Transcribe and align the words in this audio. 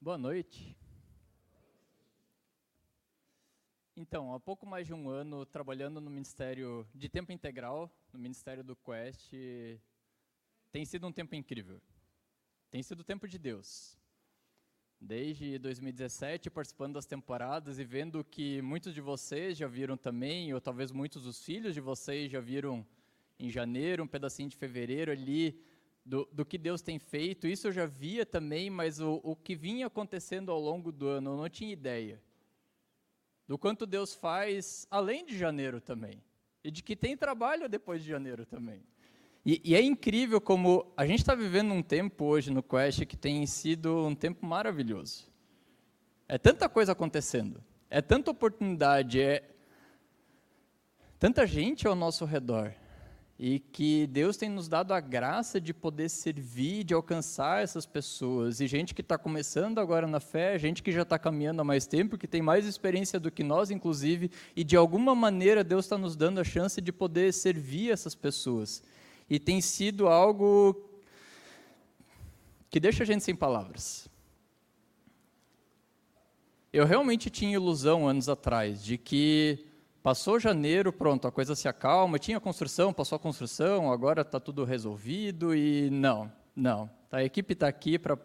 Boa 0.00 0.16
noite. 0.16 0.76
Então, 3.96 4.32
há 4.32 4.38
pouco 4.38 4.64
mais 4.64 4.86
de 4.86 4.94
um 4.94 5.08
ano 5.08 5.44
trabalhando 5.44 6.00
no 6.00 6.08
Ministério 6.08 6.86
de 6.94 7.08
Tempo 7.08 7.32
Integral, 7.32 7.90
no 8.12 8.18
Ministério 8.20 8.62
do 8.62 8.76
Quest, 8.76 9.32
tem 10.70 10.84
sido 10.84 11.04
um 11.04 11.12
tempo 11.12 11.34
incrível. 11.34 11.82
Tem 12.70 12.80
sido 12.80 13.00
o 13.00 13.04
tempo 13.04 13.26
de 13.26 13.40
Deus. 13.40 13.98
Desde 15.00 15.58
2017, 15.58 16.48
participando 16.48 16.94
das 16.94 17.04
temporadas 17.04 17.80
e 17.80 17.84
vendo 17.84 18.22
que 18.22 18.62
muitos 18.62 18.94
de 18.94 19.00
vocês 19.00 19.58
já 19.58 19.66
viram 19.66 19.96
também, 19.96 20.54
ou 20.54 20.60
talvez 20.60 20.92
muitos 20.92 21.24
dos 21.24 21.42
filhos 21.42 21.74
de 21.74 21.80
vocês 21.80 22.30
já 22.30 22.38
viram 22.38 22.86
em 23.36 23.50
janeiro, 23.50 24.04
um 24.04 24.08
pedacinho 24.08 24.48
de 24.48 24.56
fevereiro 24.56 25.10
ali, 25.10 25.60
do, 26.08 26.26
do, 26.32 26.44
que 26.44 26.56
Deus 26.56 26.80
tem 26.80 26.98
feito. 26.98 27.46
Isso 27.46 27.68
eu 27.68 27.72
já 27.72 27.84
via 27.84 28.24
também, 28.24 28.70
mas 28.70 28.98
o, 28.98 29.20
o 29.22 29.36
que 29.36 29.54
vinha 29.54 29.86
acontecendo 29.86 30.50
ao 30.50 30.58
longo 30.58 30.90
do 30.90 31.06
ano, 31.06 31.32
eu 31.32 31.36
não 31.36 31.48
tinha 31.50 31.70
ideia. 31.70 32.20
Do 33.46 33.58
quanto 33.58 33.86
Deus 33.86 34.14
faz 34.14 34.86
além 34.90 35.24
de 35.24 35.36
janeiro 35.36 35.80
também. 35.80 36.22
E 36.64 36.70
de 36.70 36.82
que 36.82 36.96
tem 36.96 37.16
trabalho 37.16 37.68
depois 37.68 38.02
de 38.02 38.08
janeiro 38.08 38.46
também. 38.46 38.82
E, 39.44 39.60
e 39.62 39.74
é 39.74 39.82
incrível 39.82 40.40
como 40.40 40.90
a 40.96 41.06
gente 41.06 41.20
está 41.20 41.34
vivendo 41.34 41.72
um 41.72 41.82
tempo 41.82 42.24
hoje 42.24 42.50
no 42.50 42.62
Quest 42.62 43.04
que 43.04 43.16
tem 43.16 43.46
sido 43.46 44.06
um 44.06 44.14
tempo 44.14 44.46
maravilhoso. 44.46 45.30
É 46.26 46.38
tanta 46.38 46.68
coisa 46.68 46.92
acontecendo, 46.92 47.62
é 47.88 48.02
tanta 48.02 48.30
oportunidade, 48.30 49.20
é 49.20 49.42
tanta 51.18 51.46
gente 51.46 51.86
ao 51.86 51.94
nosso 51.94 52.24
redor 52.24 52.74
e 53.38 53.60
que 53.60 54.08
Deus 54.08 54.36
tem 54.36 54.48
nos 54.48 54.66
dado 54.66 54.92
a 54.92 54.98
graça 54.98 55.60
de 55.60 55.72
poder 55.72 56.08
servir, 56.08 56.82
de 56.82 56.92
alcançar 56.92 57.62
essas 57.62 57.86
pessoas. 57.86 58.60
E 58.60 58.66
gente 58.66 58.92
que 58.92 59.00
está 59.00 59.16
começando 59.16 59.78
agora 59.78 60.08
na 60.08 60.18
fé, 60.18 60.58
gente 60.58 60.82
que 60.82 60.90
já 60.90 61.02
está 61.02 61.16
caminhando 61.16 61.60
há 61.60 61.64
mais 61.64 61.86
tempo, 61.86 62.18
que 62.18 62.26
tem 62.26 62.42
mais 62.42 62.66
experiência 62.66 63.20
do 63.20 63.30
que 63.30 63.44
nós, 63.44 63.70
inclusive, 63.70 64.28
e 64.56 64.64
de 64.64 64.76
alguma 64.76 65.14
maneira 65.14 65.62
Deus 65.62 65.84
está 65.84 65.96
nos 65.96 66.16
dando 66.16 66.40
a 66.40 66.44
chance 66.44 66.80
de 66.80 66.90
poder 66.90 67.32
servir 67.32 67.92
essas 67.92 68.14
pessoas. 68.14 68.82
E 69.30 69.38
tem 69.38 69.60
sido 69.60 70.08
algo 70.08 70.84
que 72.68 72.80
deixa 72.80 73.04
a 73.04 73.06
gente 73.06 73.22
sem 73.22 73.36
palavras. 73.36 74.08
Eu 76.72 76.84
realmente 76.84 77.30
tinha 77.30 77.54
ilusão 77.54 78.08
anos 78.08 78.28
atrás 78.28 78.82
de 78.84 78.98
que 78.98 79.67
Passou 80.02 80.38
janeiro, 80.38 80.92
pronto, 80.92 81.26
a 81.26 81.32
coisa 81.32 81.54
se 81.54 81.66
acalma. 81.66 82.18
Tinha 82.18 82.38
construção, 82.38 82.92
passou 82.92 83.16
a 83.16 83.18
construção, 83.18 83.90
agora 83.90 84.22
está 84.22 84.38
tudo 84.38 84.64
resolvido 84.64 85.54
e 85.54 85.90
não, 85.90 86.32
não. 86.54 86.88
A 87.10 87.24
equipe 87.24 87.52
está 87.52 87.66
aqui 87.66 87.98
para 87.98 88.16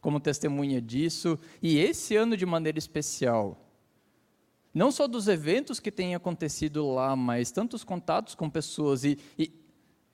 como 0.00 0.18
testemunha 0.18 0.80
disso. 0.80 1.38
E 1.62 1.78
esse 1.78 2.16
ano 2.16 2.36
de 2.36 2.46
maneira 2.46 2.78
especial, 2.78 3.58
não 4.72 4.90
só 4.90 5.06
dos 5.06 5.28
eventos 5.28 5.78
que 5.78 5.90
têm 5.90 6.14
acontecido 6.14 6.88
lá, 6.90 7.14
mas 7.14 7.50
tantos 7.50 7.84
contatos 7.84 8.34
com 8.34 8.48
pessoas. 8.48 9.04
E, 9.04 9.18
e, 9.38 9.52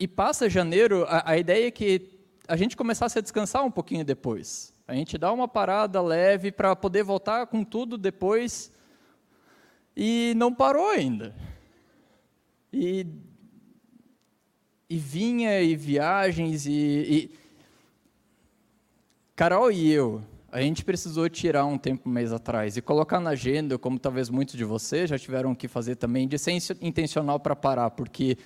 e 0.01 0.09
passa 0.09 0.51
janeiro, 0.51 1.05
a, 1.05 1.31
a 1.31 1.39
ideia 1.39 1.69
é 1.69 1.71
que 1.71 2.19
a 2.49 2.57
gente 2.57 2.77
começasse 2.77 3.19
a 3.19 3.23
descansar 3.23 3.65
um 3.65 3.71
pouquinho 3.71 4.05
depois. 4.05 4.75
A 4.89 4.95
gente 4.95 5.17
dá 5.17 5.33
uma 5.33 5.47
parada 5.47 6.03
leve 6.03 6.51
para 6.51 6.75
poder 6.75 7.05
voltar 7.05 7.47
com 7.47 7.63
tudo 7.63 7.97
depois 7.97 8.74
e 9.97 10.35
não 10.37 10.53
parou 10.53 10.89
ainda. 10.89 11.35
E, 12.73 13.07
e 14.89 14.99
vinha, 14.99 15.61
e 15.61 15.77
viagens, 15.77 16.67
e, 16.67 16.73
e, 16.73 17.31
Carol 19.37 19.71
e 19.71 19.91
eu, 19.91 20.23
a 20.51 20.61
gente 20.61 20.85
precisou 20.85 21.29
tirar 21.29 21.65
um 21.65 21.77
tempo 21.77 22.09
um 22.09 22.13
mês 22.13 22.33
atrás 22.33 22.77
e 22.77 22.83
colocar 22.83 23.19
na 23.19 23.31
agenda, 23.31 23.77
como 23.77 23.99
talvez 23.99 24.31
muitos 24.31 24.55
de 24.55 24.65
vocês 24.65 25.11
já 25.11 25.19
tiveram 25.19 25.55
que 25.55 25.67
fazer 25.67 25.97
também, 25.97 26.29
de 26.29 26.39
ser 26.39 26.53
intencional 26.81 27.41
para 27.41 27.57
parar, 27.57 27.91
porque 27.91 28.39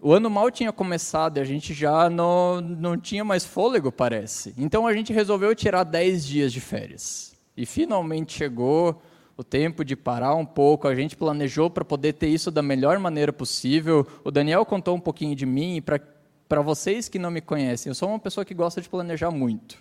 o 0.00 0.12
ano 0.12 0.30
mal 0.30 0.50
tinha 0.50 0.72
começado 0.72 1.36
e 1.36 1.40
a 1.40 1.44
gente 1.44 1.74
já 1.74 2.08
não, 2.08 2.60
não 2.60 2.96
tinha 2.96 3.24
mais 3.24 3.44
fôlego, 3.44 3.90
parece. 3.90 4.54
Então 4.56 4.86
a 4.86 4.94
gente 4.94 5.12
resolveu 5.12 5.54
tirar 5.54 5.82
10 5.82 6.24
dias 6.24 6.52
de 6.52 6.60
férias. 6.60 7.34
E 7.56 7.66
finalmente 7.66 8.32
chegou, 8.32 9.02
o 9.40 9.44
tempo 9.44 9.82
de 9.82 9.96
parar 9.96 10.34
um 10.34 10.44
pouco. 10.44 10.86
A 10.86 10.94
gente 10.94 11.16
planejou 11.16 11.70
para 11.70 11.82
poder 11.82 12.12
ter 12.12 12.28
isso 12.28 12.50
da 12.50 12.60
melhor 12.60 12.98
maneira 12.98 13.32
possível. 13.32 14.06
O 14.22 14.30
Daniel 14.30 14.66
contou 14.66 14.94
um 14.94 15.00
pouquinho 15.00 15.34
de 15.34 15.46
mim 15.46 15.76
e 15.76 15.80
para 15.80 16.60
vocês 16.60 17.08
que 17.08 17.18
não 17.18 17.30
me 17.30 17.40
conhecem, 17.40 17.88
eu 17.88 17.94
sou 17.94 18.10
uma 18.10 18.18
pessoa 18.18 18.44
que 18.44 18.52
gosta 18.52 18.82
de 18.82 18.88
planejar 18.88 19.30
muito. 19.30 19.78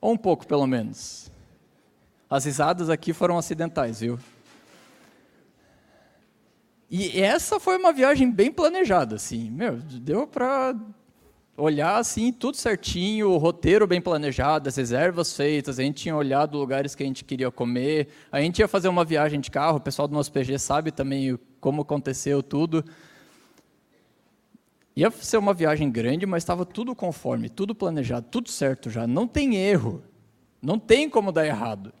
Ou 0.00 0.12
um 0.12 0.16
pouco, 0.16 0.46
pelo 0.46 0.66
menos. 0.66 1.30
As 2.30 2.46
risadas 2.46 2.88
aqui 2.88 3.12
foram 3.12 3.36
acidentais, 3.36 4.00
viu? 4.00 4.18
E 6.90 7.20
essa 7.20 7.60
foi 7.60 7.76
uma 7.76 7.92
viagem 7.92 8.30
bem 8.30 8.50
planejada, 8.50 9.16
assim. 9.16 9.50
Meu, 9.50 9.76
deu 9.76 10.26
para 10.26 10.74
olhar 11.56 11.96
assim, 11.98 12.32
tudo 12.32 12.56
certinho, 12.56 13.30
o 13.30 13.36
roteiro 13.36 13.86
bem 13.86 14.00
planejado, 14.00 14.68
as 14.68 14.76
reservas 14.76 15.36
feitas, 15.36 15.78
a 15.78 15.82
gente 15.82 16.02
tinha 16.02 16.16
olhado 16.16 16.58
lugares 16.58 16.94
que 16.94 17.02
a 17.02 17.06
gente 17.06 17.24
queria 17.24 17.50
comer, 17.50 18.08
a 18.30 18.40
gente 18.40 18.58
ia 18.60 18.68
fazer 18.68 18.88
uma 18.88 19.04
viagem 19.04 19.40
de 19.40 19.50
carro, 19.50 19.76
o 19.76 19.80
pessoal 19.80 20.08
do 20.08 20.14
nosso 20.14 20.32
PG 20.32 20.58
sabe 20.58 20.90
também 20.90 21.38
como 21.60 21.82
aconteceu 21.82 22.42
tudo. 22.42 22.84
Ia 24.94 25.10
ser 25.10 25.38
uma 25.38 25.54
viagem 25.54 25.90
grande, 25.90 26.26
mas 26.26 26.42
estava 26.42 26.66
tudo 26.66 26.94
conforme, 26.94 27.48
tudo 27.48 27.74
planejado, 27.74 28.26
tudo 28.30 28.50
certo 28.50 28.90
já, 28.90 29.06
não 29.06 29.26
tem 29.26 29.56
erro, 29.56 30.02
não 30.60 30.78
tem 30.78 31.08
como 31.08 31.32
dar 31.32 31.46
errado. 31.46 31.92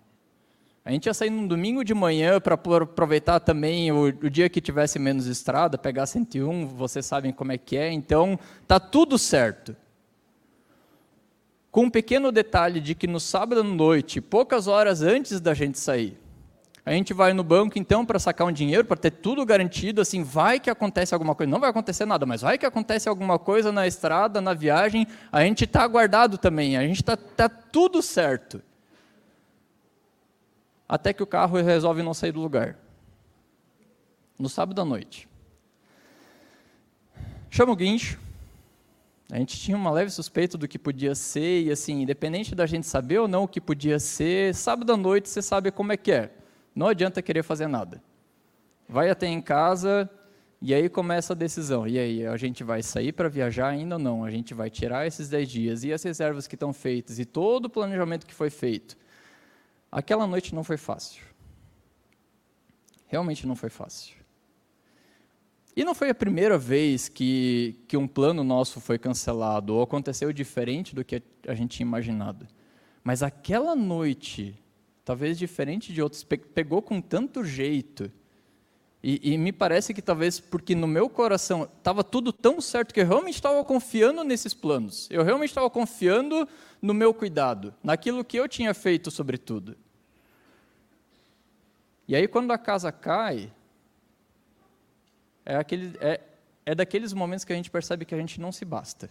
A 0.84 0.90
gente 0.90 1.06
ia 1.06 1.14
sair 1.14 1.30
num 1.30 1.46
domingo 1.46 1.84
de 1.84 1.94
manhã 1.94 2.40
para 2.40 2.54
aproveitar 2.54 3.38
também 3.38 3.92
o, 3.92 4.06
o, 4.06 4.28
dia 4.28 4.48
que 4.48 4.60
tivesse 4.60 4.98
menos 4.98 5.26
estrada, 5.26 5.78
pegar 5.78 6.06
101, 6.06 6.66
vocês 6.66 7.06
sabem 7.06 7.32
como 7.32 7.52
é 7.52 7.58
que 7.58 7.76
é, 7.76 7.92
então 7.92 8.36
tá 8.66 8.80
tudo 8.80 9.16
certo. 9.16 9.76
Com 11.70 11.84
um 11.84 11.90
pequeno 11.90 12.32
detalhe 12.32 12.80
de 12.80 12.96
que 12.96 13.06
no 13.06 13.20
sábado 13.20 13.60
à 13.60 13.64
noite, 13.64 14.20
poucas 14.20 14.66
horas 14.66 15.02
antes 15.02 15.40
da 15.40 15.54
gente 15.54 15.78
sair, 15.78 16.18
a 16.84 16.90
gente 16.90 17.14
vai 17.14 17.32
no 17.32 17.44
banco 17.44 17.78
então 17.78 18.04
para 18.04 18.18
sacar 18.18 18.44
um 18.44 18.52
dinheiro, 18.52 18.84
para 18.84 18.96
ter 18.96 19.12
tudo 19.12 19.46
garantido, 19.46 20.00
assim, 20.00 20.24
vai 20.24 20.58
que 20.58 20.68
acontece 20.68 21.14
alguma 21.14 21.32
coisa, 21.32 21.48
não 21.48 21.60
vai 21.60 21.70
acontecer 21.70 22.04
nada, 22.04 22.26
mas 22.26 22.42
vai 22.42 22.58
que 22.58 22.66
acontece 22.66 23.08
alguma 23.08 23.38
coisa 23.38 23.70
na 23.70 23.86
estrada, 23.86 24.40
na 24.40 24.52
viagem, 24.52 25.06
a 25.30 25.44
gente 25.44 25.62
está 25.62 25.86
guardado 25.86 26.36
também, 26.38 26.76
a 26.76 26.82
gente 26.82 27.00
está 27.00 27.16
tá 27.16 27.48
tudo 27.48 28.02
certo 28.02 28.60
até 30.88 31.12
que 31.12 31.22
o 31.22 31.26
carro 31.26 31.60
resolve 31.60 32.02
não 32.02 32.14
sair 32.14 32.32
do 32.32 32.40
lugar. 32.40 32.78
No 34.38 34.48
sábado 34.48 34.80
à 34.80 34.84
noite. 34.84 35.28
Chama 37.50 37.72
o 37.72 37.76
guincho. 37.76 38.18
A 39.30 39.38
gente 39.38 39.58
tinha 39.58 39.76
uma 39.76 39.90
leve 39.90 40.10
suspeita 40.10 40.58
do 40.58 40.68
que 40.68 40.78
podia 40.78 41.14
ser, 41.14 41.62
e 41.62 41.70
assim, 41.70 42.02
independente 42.02 42.54
da 42.54 42.66
gente 42.66 42.86
saber 42.86 43.18
ou 43.18 43.26
não 43.26 43.44
o 43.44 43.48
que 43.48 43.60
podia 43.60 43.98
ser, 43.98 44.54
sábado 44.54 44.92
à 44.92 44.96
noite 44.96 45.28
você 45.28 45.40
sabe 45.40 45.70
como 45.70 45.92
é 45.92 45.96
que 45.96 46.12
é. 46.12 46.30
Não 46.74 46.86
adianta 46.86 47.22
querer 47.22 47.42
fazer 47.42 47.66
nada. 47.66 48.02
Vai 48.86 49.08
até 49.08 49.26
em 49.26 49.40
casa, 49.40 50.10
e 50.60 50.74
aí 50.74 50.88
começa 50.88 51.32
a 51.32 51.36
decisão. 51.36 51.88
E 51.88 51.98
aí, 51.98 52.26
a 52.26 52.36
gente 52.36 52.62
vai 52.62 52.82
sair 52.82 53.12
para 53.12 53.28
viajar 53.28 53.68
ainda 53.68 53.96
ou 53.96 53.98
não? 53.98 54.24
A 54.24 54.30
gente 54.30 54.54
vai 54.54 54.70
tirar 54.70 55.06
esses 55.06 55.28
10 55.28 55.48
dias, 55.48 55.84
e 55.84 55.92
as 55.92 56.02
reservas 56.02 56.46
que 56.46 56.54
estão 56.54 56.72
feitas, 56.72 57.18
e 57.18 57.24
todo 57.24 57.66
o 57.66 57.70
planejamento 57.70 58.26
que 58.26 58.34
foi 58.34 58.50
feito. 58.50 58.96
Aquela 59.92 60.26
noite 60.26 60.54
não 60.54 60.64
foi 60.64 60.78
fácil. 60.78 61.22
Realmente 63.06 63.46
não 63.46 63.54
foi 63.54 63.68
fácil. 63.68 64.16
E 65.76 65.84
não 65.84 65.94
foi 65.94 66.08
a 66.08 66.14
primeira 66.14 66.56
vez 66.56 67.10
que, 67.10 67.78
que 67.86 67.96
um 67.96 68.08
plano 68.08 68.42
nosso 68.42 68.80
foi 68.80 68.98
cancelado 68.98 69.74
ou 69.74 69.82
aconteceu 69.82 70.32
diferente 70.32 70.94
do 70.94 71.04
que 71.04 71.22
a 71.46 71.54
gente 71.54 71.76
tinha 71.76 71.86
imaginado. 71.86 72.48
Mas 73.04 73.22
aquela 73.22 73.76
noite, 73.76 74.58
talvez 75.04 75.38
diferente 75.38 75.92
de 75.92 76.00
outros, 76.00 76.24
pegou 76.24 76.80
com 76.80 76.98
tanto 77.00 77.44
jeito. 77.44 78.10
E, 79.02 79.32
e 79.32 79.36
me 79.36 79.52
parece 79.52 79.92
que 79.92 80.00
talvez 80.00 80.38
porque 80.38 80.74
no 80.74 80.86
meu 80.86 81.10
coração 81.10 81.68
estava 81.78 82.04
tudo 82.04 82.32
tão 82.32 82.60
certo 82.60 82.94
que 82.94 83.00
eu 83.00 83.06
realmente 83.06 83.34
estava 83.34 83.62
confiando 83.64 84.22
nesses 84.24 84.54
planos. 84.54 85.08
Eu 85.10 85.22
realmente 85.22 85.50
estava 85.50 85.68
confiando 85.68 86.48
no 86.80 86.94
meu 86.94 87.12
cuidado, 87.12 87.74
naquilo 87.82 88.24
que 88.24 88.38
eu 88.38 88.48
tinha 88.48 88.72
feito 88.72 89.10
sobre 89.10 89.36
tudo. 89.36 89.76
E 92.12 92.14
aí, 92.14 92.28
quando 92.28 92.50
a 92.50 92.58
casa 92.58 92.92
cai, 92.92 93.50
é, 95.46 95.56
aquele, 95.56 95.96
é, 95.98 96.20
é 96.66 96.74
daqueles 96.74 97.14
momentos 97.14 97.42
que 97.42 97.54
a 97.54 97.56
gente 97.56 97.70
percebe 97.70 98.04
que 98.04 98.14
a 98.14 98.18
gente 98.18 98.38
não 98.38 98.52
se 98.52 98.66
basta. 98.66 99.08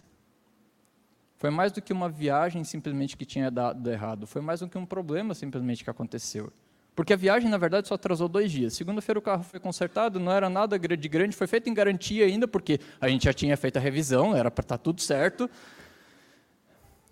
Foi 1.36 1.50
mais 1.50 1.72
do 1.72 1.82
que 1.82 1.92
uma 1.92 2.08
viagem 2.08 2.62
simplesmente 2.62 3.16
que 3.16 3.24
tinha 3.24 3.50
dado 3.50 3.90
errado, 3.90 4.24
foi 4.24 4.40
mais 4.40 4.60
do 4.60 4.68
que 4.68 4.78
um 4.78 4.86
problema 4.86 5.34
simplesmente 5.34 5.82
que 5.82 5.90
aconteceu. 5.90 6.52
Porque 6.94 7.12
a 7.12 7.16
viagem, 7.16 7.50
na 7.50 7.58
verdade, 7.58 7.88
só 7.88 7.94
atrasou 7.94 8.28
dois 8.28 8.52
dias. 8.52 8.74
Segunda-feira 8.74 9.18
o 9.18 9.22
carro 9.22 9.42
foi 9.42 9.58
consertado, 9.58 10.20
não 10.20 10.30
era 10.30 10.48
nada 10.48 10.78
de 10.78 11.08
grande, 11.08 11.34
foi 11.34 11.48
feito 11.48 11.68
em 11.68 11.74
garantia 11.74 12.24
ainda, 12.24 12.46
porque 12.46 12.78
a 13.00 13.08
gente 13.08 13.24
já 13.24 13.32
tinha 13.32 13.56
feito 13.56 13.78
a 13.78 13.80
revisão, 13.80 14.32
era 14.36 14.48
para 14.48 14.62
estar 14.62 14.78
tá 14.78 14.84
tudo 14.84 15.00
certo. 15.00 15.50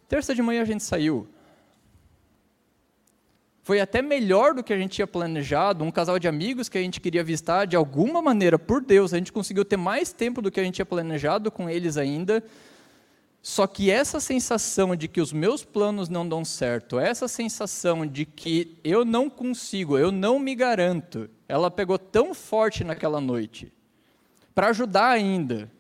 Terça 0.08 0.36
de 0.36 0.40
manhã 0.40 0.62
a 0.62 0.66
gente 0.66 0.84
saiu. 0.84 1.28
Foi 3.62 3.80
até 3.80 4.00
melhor 4.00 4.54
do 4.54 4.62
que 4.62 4.72
a 4.72 4.78
gente 4.78 4.92
tinha 4.92 5.06
planejado. 5.06 5.84
Um 5.84 5.90
casal 5.90 6.18
de 6.18 6.26
amigos 6.26 6.68
que 6.68 6.78
a 6.78 6.80
gente 6.80 7.00
queria 7.00 7.22
visitar, 7.22 7.66
de 7.66 7.76
alguma 7.76 8.22
maneira, 8.22 8.58
por 8.58 8.82
Deus, 8.82 9.12
a 9.12 9.18
gente 9.18 9.32
conseguiu 9.32 9.64
ter 9.64 9.76
mais 9.76 10.12
tempo 10.12 10.40
do 10.40 10.50
que 10.50 10.58
a 10.58 10.64
gente 10.64 10.76
tinha 10.76 10.86
planejado 10.86 11.50
com 11.50 11.68
eles 11.68 11.96
ainda. 11.96 12.42
Só 13.42 13.66
que 13.66 13.90
essa 13.90 14.20
sensação 14.20 14.94
de 14.94 15.08
que 15.08 15.20
os 15.20 15.32
meus 15.32 15.64
planos 15.64 16.08
não 16.08 16.28
dão 16.28 16.44
certo, 16.44 16.98
essa 16.98 17.26
sensação 17.26 18.06
de 18.06 18.26
que 18.26 18.78
eu 18.84 19.04
não 19.04 19.30
consigo, 19.30 19.96
eu 19.96 20.12
não 20.12 20.38
me 20.38 20.54
garanto, 20.54 21.28
ela 21.48 21.70
pegou 21.70 21.98
tão 21.98 22.34
forte 22.34 22.84
naquela 22.84 23.20
noite. 23.20 23.72
Para 24.54 24.68
ajudar 24.68 25.08
ainda, 25.08 25.70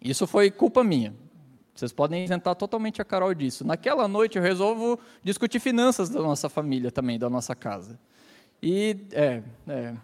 isso 0.00 0.26
foi 0.26 0.50
culpa 0.50 0.82
minha. 0.82 1.14
Vocês 1.74 1.92
podem 1.92 2.24
isentar 2.24 2.54
totalmente 2.54 3.02
a 3.02 3.04
Carol 3.04 3.34
disso. 3.34 3.66
Naquela 3.66 4.06
noite 4.06 4.38
eu 4.38 4.42
resolvo 4.42 4.98
discutir 5.22 5.58
finanças 5.58 6.08
da 6.08 6.20
nossa 6.20 6.48
família 6.48 6.90
também, 6.90 7.18
da 7.18 7.28
nossa 7.28 7.54
casa. 7.54 7.98
E, 8.62 8.96
é, 9.12 9.42
é. 9.66 9.94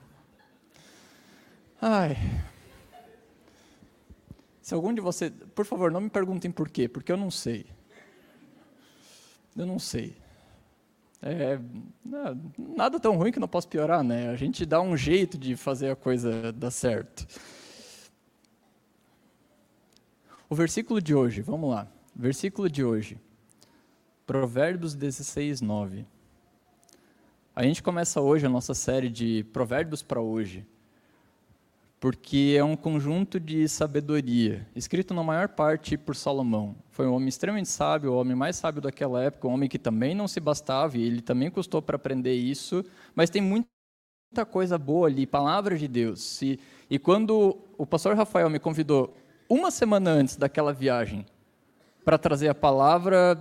Ai, 1.81 2.17
se 4.70 4.75
algum 4.75 4.94
de 4.94 5.00
vocês, 5.00 5.32
por 5.52 5.67
favor, 5.67 5.90
não 5.90 6.00
me 6.00 6.08
perguntem 6.08 6.49
por 6.49 6.69
quê, 6.69 6.88
porque 6.88 7.11
eu 7.11 7.17
não 7.17 7.28
sei. 7.28 7.67
Eu 9.56 9.67
não 9.67 9.81
sei. 9.81 10.17
É, 11.20 11.58
nada 12.56 13.00
tão 13.00 13.17
ruim 13.17 13.32
que 13.32 13.40
não 13.40 13.49
posso 13.49 13.67
piorar, 13.67 14.05
né? 14.05 14.28
A 14.31 14.37
gente 14.37 14.64
dá 14.64 14.81
um 14.81 14.96
jeito 14.96 15.37
de 15.37 15.56
fazer 15.56 15.90
a 15.90 15.96
coisa 15.96 16.52
dar 16.52 16.70
certo. 16.70 17.26
O 20.50 20.55
versículo 20.56 21.00
de 21.00 21.14
hoje, 21.14 21.43
vamos 21.43 21.70
lá. 21.70 21.87
Versículo 22.12 22.69
de 22.69 22.82
hoje. 22.82 23.20
Provérbios 24.26 24.97
16, 24.97 25.61
9. 25.61 26.05
A 27.55 27.62
gente 27.62 27.81
começa 27.81 28.20
hoje 28.20 28.47
a 28.47 28.49
nossa 28.49 28.75
série 28.75 29.08
de 29.08 29.44
Provérbios 29.52 30.02
para 30.02 30.20
hoje 30.20 30.67
porque 32.00 32.56
é 32.58 32.64
um 32.64 32.75
conjunto 32.75 33.38
de 33.38 33.69
sabedoria, 33.69 34.67
escrito 34.75 35.12
na 35.12 35.23
maior 35.23 35.49
parte 35.49 35.99
por 35.99 36.17
Salomão. 36.17 36.75
Foi 36.88 37.06
um 37.06 37.12
homem 37.12 37.29
extremamente 37.29 37.69
sábio, 37.69 38.12
o 38.12 38.17
homem 38.17 38.35
mais 38.35 38.56
sábio 38.56 38.81
daquela 38.81 39.23
época, 39.23 39.46
um 39.46 39.53
homem 39.53 39.69
que 39.69 39.79
também 39.79 40.14
não 40.14 40.26
se 40.26 40.41
bastava, 40.41 40.96
e 40.96 41.03
ele 41.03 41.20
também 41.20 41.50
custou 41.50 41.82
para 41.82 41.96
aprender 41.96 42.32
isso, 42.32 42.82
mas 43.14 43.29
tem 43.29 43.43
muita 43.43 43.67
coisa 44.50 44.79
boa 44.79 45.08
ali, 45.08 45.26
palavra 45.26 45.76
de 45.76 45.87
Deus. 45.87 46.41
E, 46.41 46.58
e 46.88 46.99
quando 46.99 47.58
o 47.76 47.85
pastor 47.85 48.17
Rafael 48.17 48.49
me 48.49 48.58
convidou, 48.58 49.14
uma 49.50 49.73
semana 49.73 50.12
antes 50.12 50.37
daquela 50.37 50.73
viagem, 50.73 51.26
para 52.05 52.17
trazer 52.17 52.49
a 52.49 52.55
palavra, 52.55 53.37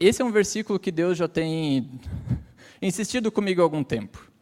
esse 0.00 0.22
é 0.22 0.24
um 0.24 0.32
versículo 0.32 0.78
que 0.78 0.90
Deus 0.90 1.18
já 1.18 1.28
tem 1.28 1.90
insistido 2.80 3.30
comigo 3.30 3.60
há 3.60 3.64
algum 3.64 3.84
tempo. 3.84 4.32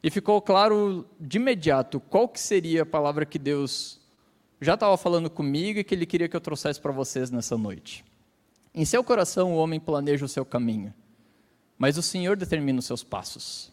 E 0.00 0.08
ficou 0.08 0.40
claro 0.40 1.04
de 1.18 1.38
imediato 1.38 1.98
qual 1.98 2.28
que 2.28 2.38
seria 2.38 2.82
a 2.82 2.86
palavra 2.86 3.26
que 3.26 3.40
Deus 3.40 4.00
já 4.60 4.74
estava 4.74 4.96
falando 4.96 5.28
comigo 5.28 5.80
e 5.80 5.84
que 5.84 5.96
Ele 5.96 6.06
queria 6.06 6.28
que 6.28 6.36
eu 6.36 6.40
trouxesse 6.40 6.80
para 6.80 6.92
vocês 6.92 7.28
nessa 7.28 7.58
noite. 7.58 8.04
Em 8.72 8.84
seu 8.84 9.02
coração 9.02 9.52
o 9.52 9.56
homem 9.56 9.80
planeja 9.80 10.24
o 10.24 10.28
seu 10.28 10.44
caminho, 10.44 10.94
mas 11.76 11.98
o 11.98 12.02
Senhor 12.02 12.36
determina 12.36 12.78
os 12.78 12.86
seus 12.86 13.02
passos. 13.02 13.72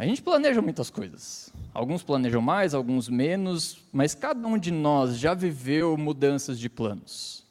A 0.00 0.06
gente 0.06 0.22
planeja 0.22 0.62
muitas 0.62 0.88
coisas. 0.88 1.52
Alguns 1.74 2.02
planejam 2.02 2.40
mais, 2.40 2.72
alguns 2.72 3.06
menos, 3.06 3.84
mas 3.92 4.14
cada 4.14 4.48
um 4.48 4.56
de 4.56 4.70
nós 4.70 5.18
já 5.18 5.34
viveu 5.34 5.94
mudanças 5.94 6.58
de 6.58 6.70
planos. 6.70 7.46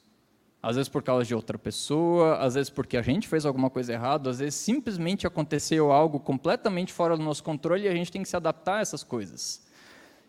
Às 0.60 0.74
vezes 0.74 0.88
por 0.88 1.00
causa 1.00 1.24
de 1.24 1.32
outra 1.32 1.56
pessoa, 1.56 2.38
às 2.38 2.54
vezes 2.54 2.68
porque 2.68 2.96
a 2.96 3.02
gente 3.02 3.28
fez 3.28 3.46
alguma 3.46 3.70
coisa 3.70 3.92
errada, 3.92 4.30
às 4.30 4.40
vezes 4.40 4.56
simplesmente 4.56 5.28
aconteceu 5.28 5.92
algo 5.92 6.18
completamente 6.18 6.92
fora 6.92 7.16
do 7.16 7.22
nosso 7.22 7.44
controle 7.44 7.84
e 7.84 7.88
a 7.88 7.94
gente 7.94 8.10
tem 8.10 8.20
que 8.20 8.28
se 8.28 8.34
adaptar 8.34 8.78
a 8.78 8.80
essas 8.80 9.04
coisas. 9.04 9.64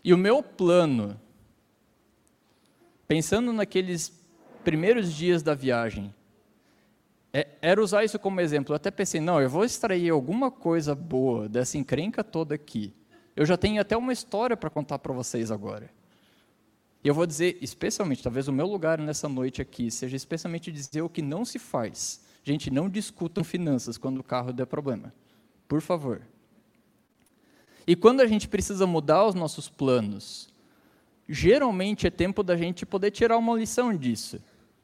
E 0.03 0.13
o 0.13 0.17
meu 0.17 0.44
plano, 0.44 1.19
pensando 3.07 3.51
naqueles 3.51 4.13
primeiros 4.63 5.12
dias 5.12 5.41
da 5.41 5.56
viagem, 5.56 6.13
é, 7.33 7.47
era 7.61 7.81
usar 7.81 8.03
isso 8.03 8.19
como 8.19 8.41
exemplo. 8.41 8.73
Eu 8.73 8.75
até 8.75 8.91
pensei, 8.91 9.21
não, 9.21 9.41
eu 9.41 9.49
vou 9.49 9.63
extrair 9.63 10.09
alguma 10.09 10.51
coisa 10.51 10.93
boa 10.93 11.47
dessa 11.47 11.77
encrenca 11.77 12.23
toda 12.23 12.55
aqui. 12.55 12.93
Eu 13.35 13.45
já 13.45 13.55
tenho 13.55 13.79
até 13.79 13.95
uma 13.95 14.11
história 14.11 14.57
para 14.57 14.69
contar 14.69 14.99
para 14.99 15.13
vocês 15.13 15.51
agora. 15.51 15.89
E 17.03 17.07
eu 17.07 17.13
vou 17.13 17.25
dizer, 17.25 17.57
especialmente, 17.61 18.21
talvez 18.21 18.47
o 18.47 18.53
meu 18.53 18.67
lugar 18.67 18.99
nessa 18.99 19.27
noite 19.27 19.61
aqui 19.61 19.89
seja 19.89 20.15
especialmente 20.15 20.71
dizer 20.71 21.01
o 21.01 21.09
que 21.09 21.21
não 21.21 21.45
se 21.45 21.57
faz. 21.57 22.21
Gente, 22.43 22.69
não 22.69 22.89
discutam 22.89 23.43
finanças 23.43 23.97
quando 23.97 24.19
o 24.19 24.23
carro 24.23 24.51
der 24.51 24.65
problema. 24.65 25.13
Por 25.67 25.81
favor. 25.81 26.21
E 27.87 27.95
quando 27.95 28.21
a 28.21 28.27
gente 28.27 28.47
precisa 28.47 28.85
mudar 28.85 29.25
os 29.25 29.33
nossos 29.33 29.67
planos, 29.67 30.49
geralmente 31.27 32.05
é 32.05 32.11
tempo 32.11 32.43
da 32.43 32.55
gente 32.55 32.85
poder 32.85 33.11
tirar 33.11 33.37
uma 33.37 33.57
lição 33.57 33.95
disso. 33.95 34.39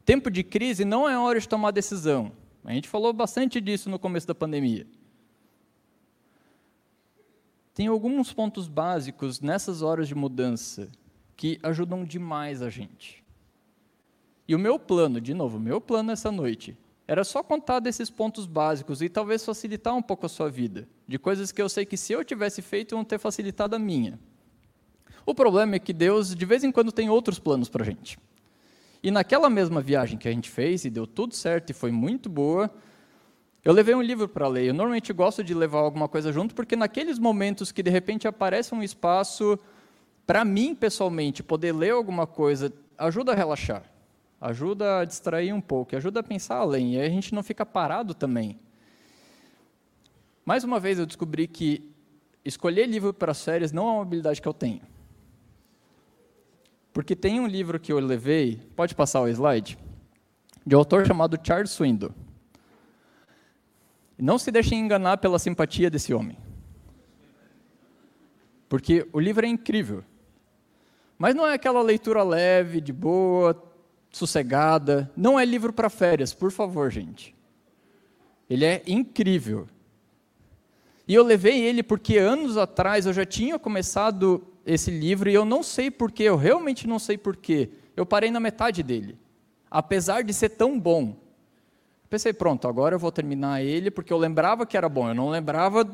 Tempo 0.07 0.31
de 0.31 0.41
crise 0.41 0.85
não 0.85 1.09
é 1.09 1.19
hora 1.19 1.37
de 1.37 1.49
tomar 1.49 1.71
decisão. 1.71 2.31
A 2.63 2.71
gente 2.71 2.87
falou 2.87 3.11
bastante 3.11 3.59
disso 3.59 3.89
no 3.89 3.99
começo 3.99 4.25
da 4.25 4.33
pandemia. 4.33 4.87
Tem 7.73 7.87
alguns 7.87 8.31
pontos 8.31 8.69
básicos 8.69 9.41
nessas 9.41 9.81
horas 9.81 10.07
de 10.07 10.15
mudança 10.15 10.89
que 11.35 11.59
ajudam 11.61 12.05
demais 12.05 12.61
a 12.61 12.69
gente. 12.69 13.21
E 14.47 14.55
o 14.55 14.59
meu 14.59 14.79
plano, 14.79 15.19
de 15.19 15.33
novo, 15.33 15.57
o 15.57 15.59
meu 15.59 15.81
plano 15.81 16.09
essa 16.09 16.31
noite, 16.31 16.77
era 17.05 17.25
só 17.25 17.43
contar 17.43 17.81
desses 17.81 18.09
pontos 18.09 18.45
básicos 18.45 19.01
e 19.01 19.09
talvez 19.09 19.43
facilitar 19.43 19.93
um 19.93 20.01
pouco 20.01 20.25
a 20.25 20.29
sua 20.29 20.49
vida, 20.49 20.87
de 21.05 21.19
coisas 21.19 21.51
que 21.51 21.61
eu 21.61 21.67
sei 21.67 21.85
que 21.85 21.97
se 21.97 22.13
eu 22.13 22.23
tivesse 22.23 22.61
feito, 22.61 22.95
iam 22.95 23.03
ter 23.03 23.19
facilitado 23.19 23.75
a 23.75 23.79
minha. 23.79 24.17
O 25.25 25.35
problema 25.35 25.75
é 25.75 25.79
que 25.79 25.91
Deus, 25.91 26.33
de 26.33 26.45
vez 26.45 26.63
em 26.63 26.71
quando, 26.71 26.93
tem 26.93 27.09
outros 27.09 27.39
planos 27.39 27.67
para 27.67 27.83
a 27.83 27.85
gente. 27.85 28.17
E 29.01 29.11
naquela 29.11 29.49
mesma 29.49 29.81
viagem 29.81 30.17
que 30.17 30.27
a 30.27 30.31
gente 30.31 30.49
fez, 30.49 30.85
e 30.85 30.89
deu 30.89 31.05
tudo 31.05 31.35
certo 31.35 31.69
e 31.69 31.73
foi 31.73 31.91
muito 31.91 32.29
boa, 32.29 32.71
eu 33.63 33.73
levei 33.73 33.93
um 33.93 34.01
livro 34.01 34.27
para 34.27 34.47
ler. 34.47 34.65
Eu 34.65 34.73
normalmente 34.73 35.11
gosto 35.11 35.43
de 35.43 35.53
levar 35.53 35.79
alguma 35.79 36.07
coisa 36.07 36.31
junto, 36.31 36.55
porque 36.55 36.75
naqueles 36.75 37.19
momentos 37.19 37.71
que 37.71 37.83
de 37.83 37.89
repente 37.89 38.27
aparece 38.27 38.73
um 38.73 38.81
espaço 38.81 39.59
para 40.25 40.43
mim, 40.43 40.75
pessoalmente, 40.75 41.41
poder 41.43 41.71
ler 41.71 41.91
alguma 41.91 42.27
coisa 42.27 42.73
ajuda 42.97 43.31
a 43.31 43.35
relaxar, 43.35 43.83
ajuda 44.41 44.99
a 44.99 45.05
distrair 45.05 45.53
um 45.53 45.61
pouco, 45.61 45.95
ajuda 45.95 46.19
a 46.19 46.23
pensar 46.23 46.57
além, 46.57 46.95
e 46.95 46.99
aí 46.99 47.07
a 47.07 47.09
gente 47.09 47.33
não 47.33 47.43
fica 47.43 47.65
parado 47.65 48.13
também. 48.13 48.59
Mais 50.43 50.63
uma 50.63 50.79
vez 50.79 50.97
eu 50.97 51.05
descobri 51.05 51.47
que 51.47 51.91
escolher 52.43 52.87
livro 52.87 53.13
para 53.13 53.33
séries 53.33 53.71
não 53.71 53.87
é 53.87 53.91
uma 53.91 54.01
habilidade 54.01 54.41
que 54.41 54.47
eu 54.47 54.53
tenho. 54.53 54.81
Porque 56.97 57.15
tem 57.15 57.39
um 57.39 57.45
livro 57.45 57.79
que 57.79 57.93
eu 57.93 57.99
levei, 57.99 58.59
pode 58.75 58.95
passar 58.95 59.21
o 59.21 59.27
slide, 59.27 59.77
de 60.65 60.75
um 60.75 60.79
autor 60.79 61.05
chamado 61.05 61.37
Charles 61.43 61.69
Swindoll. 61.69 62.09
Não 64.17 64.39
se 64.39 64.49
deixem 64.49 64.79
enganar 64.79 65.17
pela 65.17 65.37
simpatia 65.37 65.91
desse 65.91 66.11
homem. 66.11 66.35
Porque 68.67 69.07
o 69.13 69.19
livro 69.19 69.45
é 69.45 69.47
incrível. 69.47 70.03
Mas 71.19 71.35
não 71.35 71.45
é 71.45 71.53
aquela 71.53 71.83
leitura 71.83 72.23
leve, 72.23 72.81
de 72.81 72.91
boa, 72.91 73.63
sossegada. 74.11 75.11
Não 75.15 75.39
é 75.39 75.45
livro 75.45 75.71
para 75.71 75.91
férias, 75.91 76.33
por 76.33 76.51
favor, 76.51 76.89
gente. 76.89 77.35
Ele 78.49 78.65
é 78.65 78.81
incrível. 78.87 79.67
E 81.07 81.13
eu 81.13 81.23
levei 81.23 81.63
ele 81.63 81.81
porque 81.81 82.17
anos 82.17 82.57
atrás 82.57 83.05
eu 83.05 83.13
já 83.13 83.25
tinha 83.25 83.57
começado 83.57 84.45
esse 84.65 84.91
livro 84.91 85.29
e 85.29 85.33
eu 85.33 85.45
não 85.45 85.63
sei 85.63 85.89
porquê, 85.89 86.23
eu 86.23 86.35
realmente 86.35 86.85
não 86.85 86.99
sei 86.99 87.17
porquê. 87.17 87.69
Eu 87.95 88.05
parei 88.05 88.29
na 88.29 88.39
metade 88.39 88.83
dele, 88.83 89.17
apesar 89.71 90.21
de 90.23 90.33
ser 90.33 90.49
tão 90.49 90.77
bom. 90.77 91.15
Pensei, 92.09 92.33
pronto, 92.33 92.67
agora 92.67 92.95
eu 92.95 92.99
vou 92.99 93.11
terminar 93.11 93.61
ele 93.61 93.89
porque 93.89 94.11
eu 94.11 94.17
lembrava 94.17 94.65
que 94.65 94.75
era 94.75 94.89
bom, 94.89 95.07
eu 95.07 95.15
não 95.15 95.29
lembrava 95.29 95.89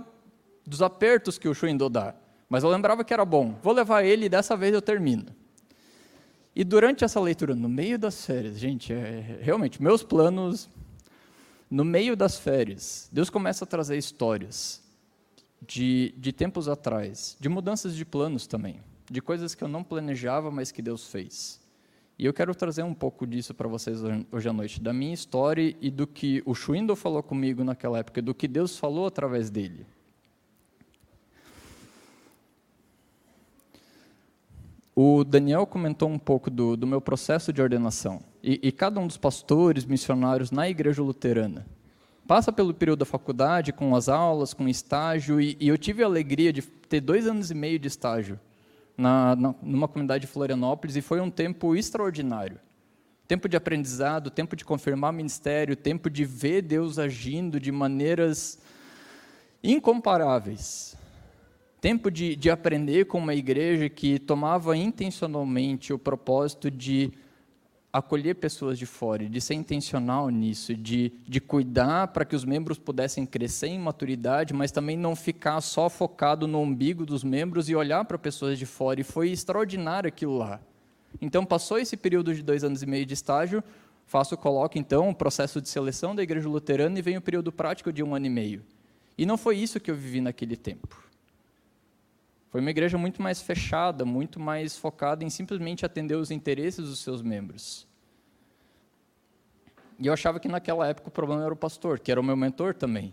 dos 0.65 0.81
apertos 0.81 1.37
que 1.37 1.47
o 1.47 1.53
Shuindo 1.53 1.89
dá. 1.89 2.15
Mas 2.49 2.63
eu 2.63 2.69
lembrava 2.69 3.03
que 3.03 3.13
era 3.13 3.25
bom. 3.25 3.55
Vou 3.61 3.73
levar 3.73 4.03
ele 4.03 4.25
e 4.25 4.29
dessa 4.29 4.55
vez 4.55 4.73
eu 4.73 4.81
termino. 4.81 5.25
E 6.55 6.63
durante 6.63 7.03
essa 7.03 7.19
leitura, 7.19 7.55
no 7.55 7.67
meio 7.67 7.97
das 7.97 8.25
férias, 8.25 8.59
gente, 8.59 8.93
é, 8.93 9.39
realmente, 9.41 9.81
meus 9.81 10.03
planos, 10.03 10.69
no 11.69 11.83
meio 11.83 12.15
das 12.15 12.37
férias, 12.37 13.09
Deus 13.11 13.29
começa 13.29 13.63
a 13.63 13.67
trazer 13.67 13.97
histórias 13.97 14.82
de, 15.67 16.13
de 16.17 16.31
tempos 16.31 16.67
atrás, 16.67 17.37
de 17.39 17.49
mudanças 17.49 17.95
de 17.95 18.05
planos 18.05 18.47
também, 18.47 18.79
de 19.09 19.21
coisas 19.21 19.55
que 19.55 19.63
eu 19.63 19.67
não 19.67 19.83
planejava, 19.83 20.51
mas 20.51 20.71
que 20.71 20.81
Deus 20.81 21.07
fez. 21.07 21.61
E 22.17 22.25
eu 22.25 22.33
quero 22.33 22.53
trazer 22.53 22.83
um 22.83 22.93
pouco 22.93 23.25
disso 23.25 23.53
para 23.53 23.67
vocês 23.67 24.01
hoje 24.31 24.47
à 24.47 24.53
noite, 24.53 24.81
da 24.81 24.93
minha 24.93 25.13
história 25.13 25.75
e 25.81 25.89
do 25.89 26.05
que 26.05 26.43
o 26.45 26.53
Schwindel 26.53 26.95
falou 26.95 27.23
comigo 27.23 27.63
naquela 27.63 27.99
época, 27.99 28.21
do 28.21 28.35
que 28.35 28.47
Deus 28.47 28.77
falou 28.77 29.07
através 29.07 29.49
dele. 29.49 29.85
o 34.95 35.23
Daniel 35.23 35.65
comentou 35.65 36.07
um 36.07 36.19
pouco 36.19 36.49
do, 36.51 36.77
do 36.77 36.85
meu 36.85 37.01
processo 37.01 37.51
de 37.51 37.59
ordenação. 37.61 38.21
E, 38.43 38.59
e, 38.61 38.71
cada 38.71 38.99
um 38.99 39.07
dos 39.07 39.17
pastores, 39.17 39.85
missionários 39.85 40.51
na 40.51 40.69
igreja 40.69 41.01
luterana 41.01 41.65
passa 42.27 42.51
pelo 42.51 42.73
período 42.73 42.99
da 42.99 43.05
faculdade, 43.05 43.73
com 43.73 43.95
as 43.95 44.07
aulas, 44.09 44.53
com 44.53 44.67
estágio, 44.67 45.39
e, 45.39 45.57
e 45.59 45.67
eu 45.67 45.77
tive 45.77 46.03
a 46.03 46.05
alegria 46.05 46.53
de 46.53 46.61
ter 46.61 47.01
dois 47.01 47.27
anos 47.27 47.51
e 47.51 47.53
meio 47.53 47.77
de 47.77 47.87
estágio 47.87 48.39
na, 48.97 49.35
na, 49.35 49.55
numa 49.61 49.87
comunidade 49.87 50.21
de 50.25 50.31
Florianópolis, 50.31 50.95
e 50.95 51.01
foi 51.01 51.19
um 51.19 51.29
tempo 51.29 51.75
extraordinário. 51.75 52.59
Tempo 53.27 53.47
de 53.47 53.55
aprendizado, 53.55 54.29
tempo 54.29 54.55
de 54.55 54.65
confirmar 54.65 55.13
ministério, 55.13 55.75
tempo 55.75 56.09
de 56.09 56.25
ver 56.25 56.61
Deus 56.61 56.99
agindo 56.99 57.59
de 57.59 57.71
maneiras 57.71 58.59
incomparáveis. 59.63 60.95
Tempo 61.79 62.11
de, 62.11 62.35
de 62.35 62.49
aprender 62.49 63.05
com 63.05 63.17
uma 63.17 63.33
igreja 63.33 63.89
que 63.89 64.19
tomava 64.19 64.75
intencionalmente 64.77 65.91
o 65.91 65.99
propósito 65.99 66.69
de 66.69 67.11
acolher 67.93 68.33
pessoas 68.33 68.79
de 68.79 68.87
fora, 68.87 69.29
de 69.29 69.39
ser 69.39 69.53
intencional 69.53 70.27
nisso, 70.29 70.75
de, 70.75 71.11
de 71.27 71.39
cuidar 71.39 72.07
para 72.07 72.25
que 72.25 72.35
os 72.35 72.43
membros 72.43 72.79
pudessem 72.79 73.23
crescer 73.23 73.67
em 73.67 73.77
maturidade, 73.77 74.51
mas 74.51 74.71
também 74.71 74.97
não 74.97 75.15
ficar 75.15 75.61
só 75.61 75.87
focado 75.91 76.47
no 76.47 76.59
umbigo 76.59 77.05
dos 77.05 77.23
membros 77.23 77.69
e 77.69 77.75
olhar 77.75 78.03
para 78.05 78.17
pessoas 78.17 78.57
de 78.57 78.65
fora. 78.65 78.99
E 78.99 79.03
foi 79.03 79.29
extraordinário 79.29 80.07
aquilo 80.07 80.35
lá. 80.35 80.59
Então, 81.21 81.45
passou 81.45 81.77
esse 81.77 81.95
período 81.95 82.33
de 82.33 82.41
dois 82.41 82.63
anos 82.63 82.81
e 82.81 82.87
meio 82.87 83.05
de 83.05 83.13
estágio, 83.13 83.63
faço, 84.07 84.35
coloco 84.35 84.75
então 84.75 85.09
o 85.09 85.15
processo 85.15 85.61
de 85.61 85.69
seleção 85.69 86.15
da 86.15 86.23
igreja 86.23 86.49
luterana 86.49 86.97
e 86.97 87.01
vem 87.03 87.15
o 87.15 87.21
período 87.21 87.51
prático 87.51 87.93
de 87.93 88.01
um 88.01 88.15
ano 88.15 88.25
e 88.25 88.29
meio. 88.29 88.63
E 89.15 89.23
não 89.23 89.37
foi 89.37 89.57
isso 89.57 89.79
que 89.79 89.91
eu 89.91 89.95
vivi 89.95 90.19
naquele 90.19 90.57
tempo. 90.57 91.03
Foi 92.53 92.61
uma 92.61 92.69
igreja 92.69 92.99
muito 92.99 93.19
mais 93.19 93.41
fechada, 93.41 94.05
muito 94.05 94.39
mais 94.39 94.77
focada 94.77 95.23
em 95.23 95.29
simplesmente 95.31 95.87
atender 95.87 96.13
os 96.13 96.29
interesses 96.29 96.87
dos 96.87 96.99
seus 96.99 97.19
membros. 97.19 97.87
E 99.97 100.05
eu 100.05 100.13
achava 100.13 100.39
que 100.39 100.47
naquela 100.47 100.87
época 100.87 101.07
o 101.07 101.11
problema 101.11 101.43
era 101.43 101.51
o 101.51 101.57
pastor, 101.57 101.99
que 101.99 102.11
era 102.11 102.21
o 102.21 102.23
meu 102.23 102.37
mentor 102.37 102.75
também. 102.75 103.11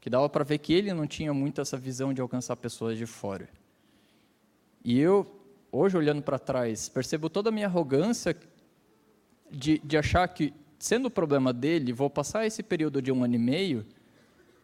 Que 0.00 0.08
dava 0.08 0.28
para 0.28 0.44
ver 0.44 0.58
que 0.58 0.72
ele 0.72 0.92
não 0.92 1.04
tinha 1.04 1.34
muito 1.34 1.60
essa 1.60 1.76
visão 1.76 2.14
de 2.14 2.20
alcançar 2.20 2.54
pessoas 2.54 2.96
de 2.96 3.06
fora. 3.06 3.48
E 4.84 5.00
eu, 5.00 5.26
hoje 5.72 5.96
olhando 5.96 6.22
para 6.22 6.38
trás, 6.38 6.88
percebo 6.88 7.28
toda 7.28 7.48
a 7.48 7.52
minha 7.52 7.66
arrogância 7.66 8.36
de, 9.50 9.80
de 9.80 9.96
achar 9.96 10.28
que, 10.28 10.54
sendo 10.78 11.06
o 11.06 11.10
problema 11.10 11.52
dele, 11.52 11.92
vou 11.92 12.08
passar 12.08 12.46
esse 12.46 12.62
período 12.62 13.02
de 13.02 13.10
um 13.10 13.24
ano 13.24 13.34
e 13.34 13.38
meio 13.38 13.84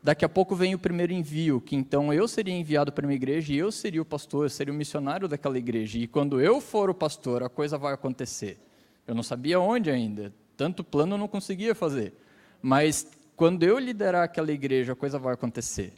Daqui 0.04 0.22
a 0.22 0.28
pouco 0.28 0.54
vem 0.54 0.74
o 0.74 0.78
primeiro 0.78 1.14
envio, 1.14 1.62
que 1.62 1.74
então 1.74 2.12
eu 2.12 2.28
seria 2.28 2.52
enviado 2.52 2.92
para 2.92 3.06
uma 3.06 3.14
igreja 3.14 3.54
e 3.54 3.56
eu 3.56 3.72
seria 3.72 4.02
o 4.02 4.04
pastor, 4.04 4.44
eu 4.44 4.50
seria 4.50 4.70
o 4.70 4.76
missionário 4.76 5.26
daquela 5.26 5.56
igreja. 5.56 5.98
E 5.98 6.06
quando 6.06 6.38
eu 6.42 6.60
for 6.60 6.90
o 6.90 6.94
pastor, 6.94 7.42
a 7.42 7.48
coisa 7.48 7.78
vai 7.78 7.94
acontecer. 7.94 8.58
Eu 9.06 9.14
não 9.14 9.22
sabia 9.22 9.58
onde 9.58 9.90
ainda, 9.90 10.30
tanto 10.58 10.84
plano 10.84 11.14
eu 11.14 11.18
não 11.18 11.26
conseguia 11.26 11.74
fazer. 11.74 12.12
Mas 12.60 13.10
quando 13.34 13.62
eu 13.62 13.78
liderar 13.78 14.24
aquela 14.24 14.52
igreja, 14.52 14.92
a 14.92 14.96
coisa 14.96 15.18
vai 15.18 15.32
acontecer. 15.32 15.94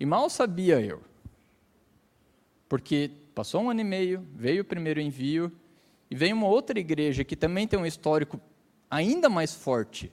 E 0.00 0.04
mal 0.04 0.28
sabia 0.28 0.80
eu. 0.80 1.00
Porque 2.68 3.12
passou 3.32 3.62
um 3.62 3.70
ano 3.70 3.80
e 3.80 3.84
meio, 3.84 4.26
veio 4.34 4.62
o 4.62 4.66
primeiro 4.66 5.00
envio, 5.00 5.52
e 6.10 6.16
veio 6.16 6.34
uma 6.34 6.48
outra 6.48 6.80
igreja 6.80 7.22
que 7.22 7.36
também 7.36 7.68
tem 7.68 7.78
um 7.78 7.86
histórico 7.86 8.40
ainda 8.90 9.28
mais 9.28 9.54
forte 9.54 10.10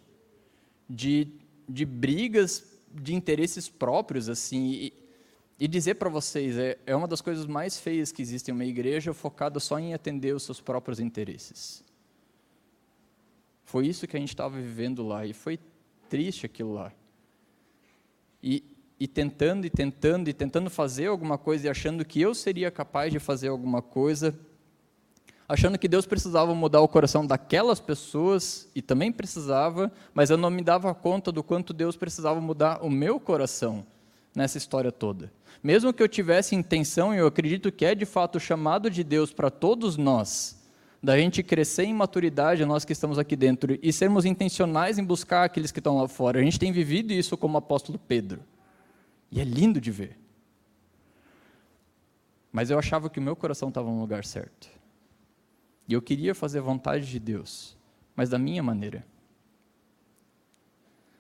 de, 0.88 1.28
de 1.68 1.84
brigas 1.84 2.71
de 2.94 3.14
interesses 3.14 3.70
próprios, 3.70 4.30
assim, 4.30 4.72
e, 4.72 4.94
e 5.60 5.68
dizer 5.68 5.96
para 5.96 6.10
vocês, 6.10 6.58
é, 6.58 6.78
é 6.86 6.96
uma 6.96 7.08
das 7.08 7.22
coisas 7.22 7.46
mais 7.46 7.80
feias 7.80 8.12
que 8.12 8.22
existe 8.22 8.50
em 8.50 8.54
uma 8.54 8.66
igreja 8.66 9.14
focada 9.14 9.60
só 9.60 9.80
em 9.80 9.94
atender 9.94 10.36
os 10.36 10.44
seus 10.44 10.60
próprios 10.60 11.00
interesses. 11.00 11.84
Foi 13.64 13.88
isso 13.88 14.08
que 14.08 14.18
a 14.18 14.20
gente 14.20 14.30
estava 14.30 14.60
vivendo 14.60 15.06
lá, 15.06 15.26
e 15.26 15.34
foi 15.34 15.60
triste 16.10 16.46
aquilo 16.46 16.74
lá. 16.74 16.92
E, 18.44 18.64
e 19.00 19.08
tentando, 19.08 19.66
e 19.66 19.70
tentando, 19.70 20.30
e 20.30 20.34
tentando 20.34 20.70
fazer 20.70 21.08
alguma 21.08 21.38
coisa, 21.38 21.68
e 21.68 21.70
achando 21.70 22.04
que 22.04 22.20
eu 22.20 22.34
seria 22.36 22.70
capaz 22.70 23.12
de 23.12 23.20
fazer 23.20 23.48
alguma 23.48 23.82
coisa, 23.82 24.38
achando 25.52 25.78
que 25.78 25.90
Deus 25.90 26.06
precisava 26.06 26.56
mudar 26.56 26.80
o 26.80 26.88
coração 26.88 27.28
daquelas 27.28 27.78
pessoas, 27.78 28.70
e 28.74 28.82
também 28.82 29.12
precisava, 29.12 29.92
mas 30.14 30.30
eu 30.30 30.38
não 30.38 30.50
me 30.50 30.64
dava 30.64 30.96
conta 30.96 31.30
do 31.30 31.44
quanto 31.44 31.74
Deus 31.74 31.98
precisava 31.98 32.40
mudar 32.40 32.82
o 32.82 32.90
meu 32.90 33.20
coração 33.20 33.86
nessa 34.34 34.58
história 34.58 34.94
toda. 34.94 35.30
Mesmo 35.62 35.92
que 35.92 36.02
eu 36.02 36.08
tivesse 36.08 36.56
intenção, 36.56 37.14
e 37.14 37.18
eu 37.18 37.28
acredito 37.28 37.70
que 37.70 37.84
é 37.84 37.94
de 37.94 38.06
fato 38.06 38.38
o 38.38 38.40
chamado 38.40 38.90
de 38.90 39.04
Deus 39.04 39.34
para 39.34 39.50
todos 39.50 39.98
nós, 39.98 40.58
da 41.04 41.18
gente 41.18 41.44
crescer 41.44 41.84
em 41.84 41.94
maturidade, 41.94 42.64
nós 42.64 42.86
que 42.86 42.94
estamos 42.94 43.20
aqui 43.20 43.36
dentro, 43.36 43.78
e 43.84 43.92
sermos 43.92 44.24
intencionais 44.24 44.98
em 44.98 45.04
buscar 45.04 45.44
aqueles 45.44 45.70
que 45.70 45.82
estão 45.82 45.98
lá 45.98 46.08
fora. 46.08 46.40
A 46.40 46.44
gente 46.44 46.58
tem 46.58 46.72
vivido 46.72 47.12
isso 47.12 47.36
como 47.36 47.58
apóstolo 47.58 48.00
Pedro. 48.00 48.40
E 49.30 49.42
é 49.42 49.44
lindo 49.44 49.82
de 49.82 49.92
ver. 49.92 50.18
Mas 52.54 52.70
eu 52.70 52.80
achava 52.80 53.10
que 53.10 53.20
o 53.20 53.22
meu 53.22 53.36
coração 53.36 53.68
estava 53.68 53.90
no 53.90 54.00
lugar 54.00 54.24
certo. 54.24 54.81
E 55.88 55.94
eu 55.94 56.02
queria 56.02 56.34
fazer 56.34 56.60
a 56.60 56.64
vontade 56.64 57.06
de 57.06 57.20
Deus, 57.20 57.78
mas 58.16 58.30
da 58.30 58.38
minha 58.38 58.64
maneira. 58.64 59.06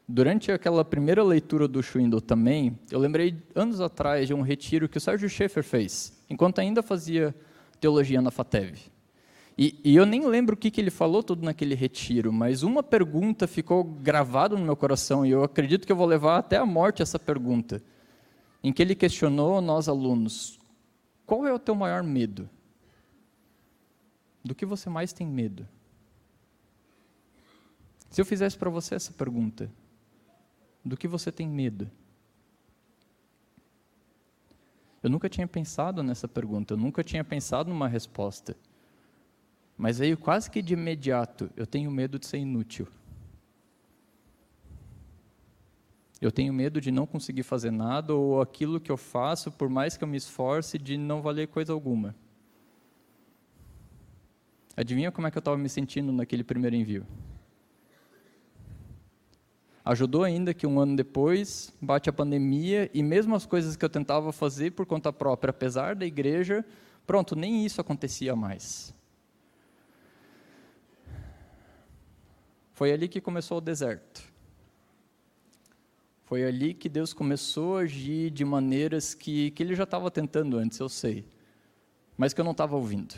Durante 0.08 0.52
aquela 0.52 0.84
primeira 0.84 1.24
leitura 1.24 1.68
do 1.68 1.82
Schwindel 1.82 2.20
também, 2.20 2.78
eu 2.92 3.00
lembrei 3.00 3.42
anos 3.56 3.80
atrás 3.80 4.28
de 4.28 4.34
um 4.34 4.42
retiro 4.42 4.90
que 4.90 4.98
o 4.98 5.02
Sérgio 5.02 5.30
Schaefer 5.30 5.64
fez, 5.64 6.22
enquanto 6.30 6.60
ainda 6.60 6.84
fazia 6.84 7.34
teologia 7.80 8.22
na 8.22 8.30
FATEV. 8.30 8.92
E, 9.58 9.80
e 9.84 9.96
eu 9.96 10.06
nem 10.06 10.26
lembro 10.26 10.56
o 10.56 10.58
que, 10.58 10.72
que 10.72 10.82
ele 10.82 10.90
falou 10.90 11.22
tudo 11.22 11.46
naquele 11.46 11.76
retiro, 11.76 12.32
mas 12.32 12.64
uma 12.64 12.82
pergunta 12.82 13.48
ficou 13.48 13.84
gravada 13.84 14.56
no 14.56 14.66
meu 14.66 14.76
coração, 14.76 15.26
e 15.26 15.32
eu 15.32 15.44
acredito 15.44 15.86
que 15.86 15.92
eu 15.92 15.96
vou 15.96 16.08
levar 16.08 16.38
até 16.38 16.58
a 16.58 16.66
morte 16.66 17.02
essa 17.02 17.20
pergunta, 17.20 17.82
em 18.64 18.74
que 18.74 18.82
ele 18.82 18.96
questionou 18.96 19.62
nós 19.62 19.88
alunos: 19.88 20.60
qual 21.26 21.46
é 21.46 21.54
o 21.54 21.60
teu 21.60 21.76
maior 21.76 22.04
medo? 22.04 22.50
Do 24.44 24.56
que 24.56 24.66
você 24.66 24.90
mais 24.90 25.14
tem 25.14 25.28
medo? 25.28 25.68
Se 28.10 28.20
eu 28.20 28.26
fizesse 28.26 28.58
para 28.58 28.70
você 28.70 28.96
essa 28.96 29.14
pergunta, 29.14 29.72
do 30.84 30.98
que 30.98 31.08
você 31.08 31.32
tem 31.32 31.48
medo? 31.48 31.90
Eu 35.02 35.10
nunca 35.10 35.30
tinha 35.30 35.48
pensado 35.48 36.04
nessa 36.04 36.28
pergunta, 36.28 36.74
eu 36.74 36.78
nunca 36.78 37.04
tinha 37.04 37.24
pensado 37.24 37.70
numa 37.70 37.88
resposta. 37.88 38.56
Mas 39.78 39.98
veio 39.98 40.18
quase 40.18 40.50
que 40.50 40.62
de 40.62 40.74
imediato: 40.74 41.50
eu 41.56 41.66
tenho 41.66 41.90
medo 41.90 42.20
de 42.20 42.26
ser 42.26 42.38
inútil. 42.38 42.88
Eu 46.20 46.32
tenho 46.32 46.54
medo 46.54 46.80
de 46.80 46.92
não 46.92 47.08
conseguir 47.08 47.42
fazer 47.42 47.72
nada, 47.72 48.14
ou 48.14 48.42
aquilo 48.42 48.80
que 48.80 48.92
eu 48.92 48.98
faço, 48.98 49.52
por 49.52 49.68
mais 49.70 49.98
que 49.98 50.04
eu 50.04 50.08
me 50.08 50.18
esforce, 50.18 50.78
de 50.78 50.96
não 50.96 51.20
valer 51.20 51.48
coisa 51.48 51.74
alguma. 51.74 52.16
Adivinha 54.76 55.12
como 55.12 55.28
é 55.28 55.32
que 55.32 55.38
eu 55.38 55.42
estava 55.42 55.58
me 55.58 55.70
sentindo 55.70 56.12
naquele 56.12 56.44
primeiro 56.44 56.76
envio? 56.76 57.06
Ajudou 59.84 60.24
ainda 60.24 60.54
que 60.54 60.68
um 60.68 60.80
ano 60.80 60.96
depois 60.96 61.74
bate 61.82 62.10
a 62.10 62.14
pandemia 62.14 62.90
e 62.94 63.02
mesmo 63.02 63.36
as 63.36 63.46
coisas 63.46 63.76
que 63.76 63.84
eu 63.84 63.90
tentava 63.90 64.32
fazer 64.32 64.72
por 64.72 64.86
conta 64.86 65.12
própria, 65.12 65.50
apesar 65.50 65.96
da 65.96 66.06
igreja, 66.06 66.64
pronto, 67.06 67.36
nem 67.36 67.66
isso 67.66 67.82
acontecia 67.82 68.36
mais. 68.36 68.94
Foi 72.74 72.92
ali 72.92 73.08
que 73.08 73.20
começou 73.20 73.58
o 73.58 73.62
deserto. 73.62 74.32
Foi 76.26 76.46
ali 76.46 76.74
que 76.74 76.88
Deus 76.88 77.12
começou 77.12 77.78
a 77.78 77.82
agir 77.82 78.30
de 78.30 78.46
maneiras 78.46 79.14
que, 79.14 79.52
que 79.52 79.64
Ele 79.64 79.76
já 79.76 79.84
estava 79.84 80.10
tentando 80.10 80.58
antes, 80.58 80.80
eu 80.80 80.88
sei, 80.88 81.26
mas 82.16 82.34
que 82.34 82.40
eu 82.40 82.46
não 82.46 82.54
estava 82.54 82.76
ouvindo. 82.76 83.16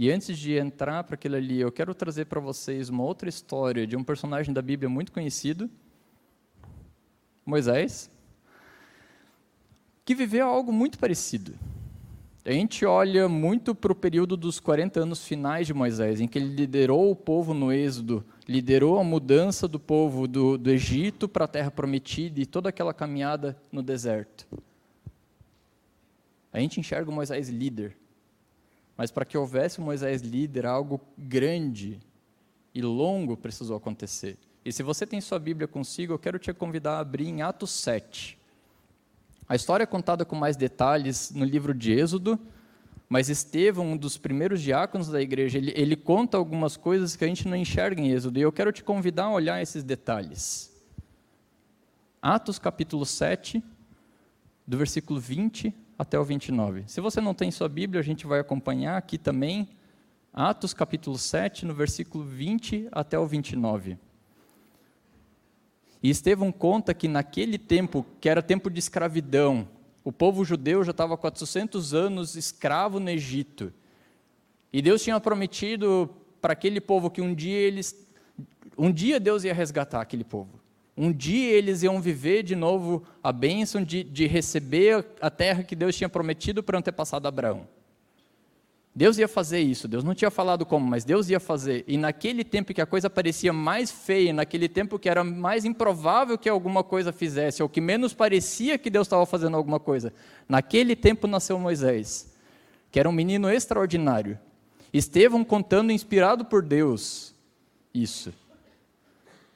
E 0.00 0.10
antes 0.10 0.38
de 0.38 0.56
entrar 0.56 1.04
para 1.04 1.14
aquilo 1.14 1.36
ali, 1.36 1.60
eu 1.60 1.70
quero 1.70 1.94
trazer 1.94 2.24
para 2.24 2.40
vocês 2.40 2.88
uma 2.88 3.04
outra 3.04 3.28
história 3.28 3.86
de 3.86 3.98
um 3.98 4.02
personagem 4.02 4.50
da 4.50 4.62
Bíblia 4.62 4.88
muito 4.88 5.12
conhecido, 5.12 5.68
Moisés, 7.44 8.10
que 10.02 10.14
viveu 10.14 10.46
algo 10.46 10.72
muito 10.72 10.98
parecido. 10.98 11.52
A 12.46 12.50
gente 12.50 12.86
olha 12.86 13.28
muito 13.28 13.74
para 13.74 13.92
o 13.92 13.94
período 13.94 14.38
dos 14.38 14.58
40 14.58 15.00
anos 15.00 15.22
finais 15.22 15.66
de 15.66 15.74
Moisés, 15.74 16.18
em 16.18 16.26
que 16.26 16.38
ele 16.38 16.54
liderou 16.54 17.10
o 17.10 17.14
povo 17.14 17.52
no 17.52 17.70
Êxodo, 17.70 18.24
liderou 18.48 18.98
a 18.98 19.04
mudança 19.04 19.68
do 19.68 19.78
povo 19.78 20.26
do, 20.26 20.56
do 20.56 20.70
Egito 20.70 21.28
para 21.28 21.44
a 21.44 21.48
Terra 21.48 21.70
Prometida 21.70 22.40
e 22.40 22.46
toda 22.46 22.70
aquela 22.70 22.94
caminhada 22.94 23.54
no 23.70 23.82
deserto. 23.82 24.48
A 26.50 26.58
gente 26.58 26.80
enxerga 26.80 27.10
o 27.10 27.14
Moisés 27.14 27.50
líder, 27.50 27.94
mas 29.00 29.10
para 29.10 29.24
que 29.24 29.38
houvesse 29.38 29.80
um 29.80 29.84
Moisés 29.84 30.20
líder, 30.20 30.66
algo 30.66 31.00
grande 31.16 31.98
e 32.74 32.82
longo 32.82 33.34
precisou 33.34 33.74
acontecer. 33.74 34.36
E 34.62 34.70
se 34.70 34.82
você 34.82 35.06
tem 35.06 35.22
sua 35.22 35.38
Bíblia 35.38 35.66
consigo, 35.66 36.12
eu 36.12 36.18
quero 36.18 36.38
te 36.38 36.52
convidar 36.52 36.96
a 36.96 36.98
abrir 36.98 37.26
em 37.26 37.40
Atos 37.40 37.70
7. 37.70 38.38
A 39.48 39.56
história 39.56 39.84
é 39.84 39.86
contada 39.86 40.22
com 40.26 40.36
mais 40.36 40.54
detalhes 40.54 41.30
no 41.30 41.46
livro 41.46 41.72
de 41.72 41.94
Êxodo, 41.94 42.38
Mas 43.08 43.30
Estevão, 43.30 43.92
um 43.92 43.96
dos 43.96 44.18
primeiros 44.18 44.60
diáconos 44.60 45.08
da 45.08 45.22
igreja, 45.22 45.56
ele, 45.56 45.72
ele 45.74 45.96
conta 45.96 46.36
algumas 46.36 46.76
coisas 46.76 47.16
que 47.16 47.24
a 47.24 47.26
gente 47.26 47.48
não 47.48 47.56
enxerga 47.56 48.02
em 48.02 48.10
Êxodo, 48.10 48.38
e 48.38 48.42
eu 48.42 48.52
quero 48.52 48.70
te 48.70 48.84
convidar 48.84 49.24
a 49.24 49.32
olhar 49.32 49.62
esses 49.62 49.82
detalhes. 49.82 50.70
Atos 52.20 52.58
capítulo 52.58 53.06
7, 53.06 53.64
do 54.66 54.76
versículo 54.76 55.18
20 55.18 55.74
até 56.00 56.18
o 56.18 56.24
29. 56.24 56.84
Se 56.86 56.98
você 56.98 57.20
não 57.20 57.34
tem 57.34 57.50
sua 57.50 57.68
Bíblia, 57.68 58.00
a 58.00 58.02
gente 58.02 58.26
vai 58.26 58.40
acompanhar 58.40 58.96
aqui 58.96 59.18
também. 59.18 59.68
Atos 60.32 60.72
capítulo 60.72 61.18
7, 61.18 61.66
no 61.66 61.74
versículo 61.74 62.24
20 62.24 62.88
até 62.90 63.18
o 63.18 63.26
29. 63.26 63.98
E 66.02 66.08
Estevão 66.08 66.50
conta 66.50 66.94
que 66.94 67.06
naquele 67.06 67.58
tempo, 67.58 68.06
que 68.18 68.30
era 68.30 68.40
tempo 68.40 68.70
de 68.70 68.78
escravidão, 68.78 69.68
o 70.02 70.10
povo 70.10 70.42
judeu 70.42 70.82
já 70.82 70.92
estava 70.92 71.18
400 71.18 71.92
anos 71.92 72.34
escravo 72.34 72.98
no 72.98 73.10
Egito. 73.10 73.70
E 74.72 74.80
Deus 74.80 75.02
tinha 75.02 75.20
prometido 75.20 76.08
para 76.40 76.54
aquele 76.54 76.80
povo 76.80 77.10
que 77.10 77.20
um 77.20 77.34
dia 77.34 77.58
eles 77.58 78.08
um 78.78 78.90
dia 78.90 79.20
Deus 79.20 79.44
ia 79.44 79.52
resgatar 79.52 80.00
aquele 80.00 80.24
povo. 80.24 80.59
Um 81.02 81.10
dia 81.10 81.52
eles 81.52 81.82
iam 81.82 81.98
viver 81.98 82.42
de 82.42 82.54
novo 82.54 83.02
a 83.22 83.32
bênção 83.32 83.82
de, 83.82 84.04
de 84.04 84.26
receber 84.26 85.02
a 85.18 85.30
terra 85.30 85.62
que 85.62 85.74
Deus 85.74 85.96
tinha 85.96 86.10
prometido 86.10 86.62
para 86.62 86.76
o 86.76 86.78
antepassado 86.78 87.26
Abraão. 87.26 87.66
Deus 88.94 89.16
ia 89.16 89.26
fazer 89.26 89.60
isso, 89.60 89.88
Deus 89.88 90.04
não 90.04 90.14
tinha 90.14 90.30
falado 90.30 90.66
como, 90.66 90.86
mas 90.86 91.02
Deus 91.02 91.30
ia 91.30 91.40
fazer. 91.40 91.84
E 91.88 91.96
naquele 91.96 92.44
tempo 92.44 92.74
que 92.74 92.82
a 92.82 92.86
coisa 92.86 93.08
parecia 93.08 93.50
mais 93.50 93.90
feia, 93.90 94.30
naquele 94.30 94.68
tempo 94.68 94.98
que 94.98 95.08
era 95.08 95.24
mais 95.24 95.64
improvável 95.64 96.36
que 96.36 96.50
alguma 96.50 96.84
coisa 96.84 97.14
fizesse, 97.14 97.62
ou 97.62 97.68
que 97.70 97.80
menos 97.80 98.12
parecia 98.12 98.76
que 98.76 98.90
Deus 98.90 99.06
estava 99.06 99.24
fazendo 99.24 99.56
alguma 99.56 99.80
coisa, 99.80 100.12
naquele 100.46 100.94
tempo 100.94 101.26
nasceu 101.26 101.58
Moisés, 101.58 102.30
que 102.92 103.00
era 103.00 103.08
um 103.08 103.12
menino 103.12 103.48
extraordinário. 103.48 104.38
Estevão 104.92 105.44
contando, 105.44 105.92
inspirado 105.92 106.44
por 106.44 106.62
Deus, 106.62 107.34
isso. 107.94 108.34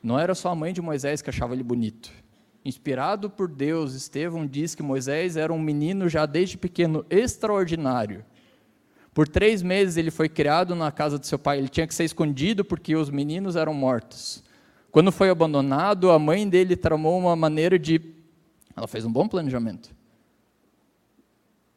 Não 0.05 0.17
era 0.17 0.37
só 0.37 0.51
a 0.51 0.55
mãe 0.55 0.73
de 0.73 0.81
Moisés 0.81 1.21
que 1.21 1.31
achava 1.31 1.55
ele 1.55 1.65
bonito. 1.65 2.13
Inspirado 2.65 3.29
por 3.29 3.49
Deus, 3.49 3.95
Estevão 3.95 4.47
diz 4.47 4.77
que 4.77 4.83
Moisés 4.85 5.37
era 5.37 5.53
um 5.53 5.59
menino 5.59 6.09
já 6.09 6.27
desde 6.27 6.57
pequeno 6.57 7.05
extraordinário 7.11 8.25
por 9.15 9.29
três 9.29 9.63
meses 9.63 9.97
ele 9.97 10.11
foi 10.11 10.29
criado 10.29 10.75
na 10.75 10.91
casa 10.91 11.17
do 11.17 11.25
seu 11.25 11.39
pai. 11.39 11.59
Ele 11.59 11.69
tinha 11.69 11.87
que 11.87 11.95
ser 11.95 12.03
escondido 12.03 12.65
porque 12.65 12.97
os 12.97 13.09
meninos 13.09 13.55
eram 13.55 13.73
mortos. 13.73 14.43
Quando 14.91 15.13
foi 15.13 15.31
abandonado, 15.31 16.11
a 16.11 16.19
mãe 16.19 16.49
dele 16.49 16.77
tramou 16.77 17.17
uma 17.17 17.37
maneira 17.37 17.79
de. 17.79 18.01
Ela 18.77 18.89
fez 18.89 19.05
um 19.05 19.13
bom 19.13 19.29
planejamento. 19.29 19.95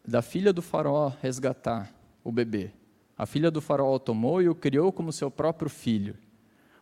Da 0.06 0.24
filha 0.24 0.52
do 0.52 0.64
faraó 0.64 1.12
resgatar 1.22 1.94
o 2.24 2.32
bebê. 2.32 2.72
A 3.16 3.28
filha 3.28 3.52
do 3.52 3.62
faraó 3.62 3.94
o 3.94 4.00
tomou 4.00 4.42
e 4.42 4.50
o 4.50 4.56
criou 4.56 4.92
como 4.92 5.12
seu 5.12 5.30
próprio 5.30 5.70
filho. 5.70 6.16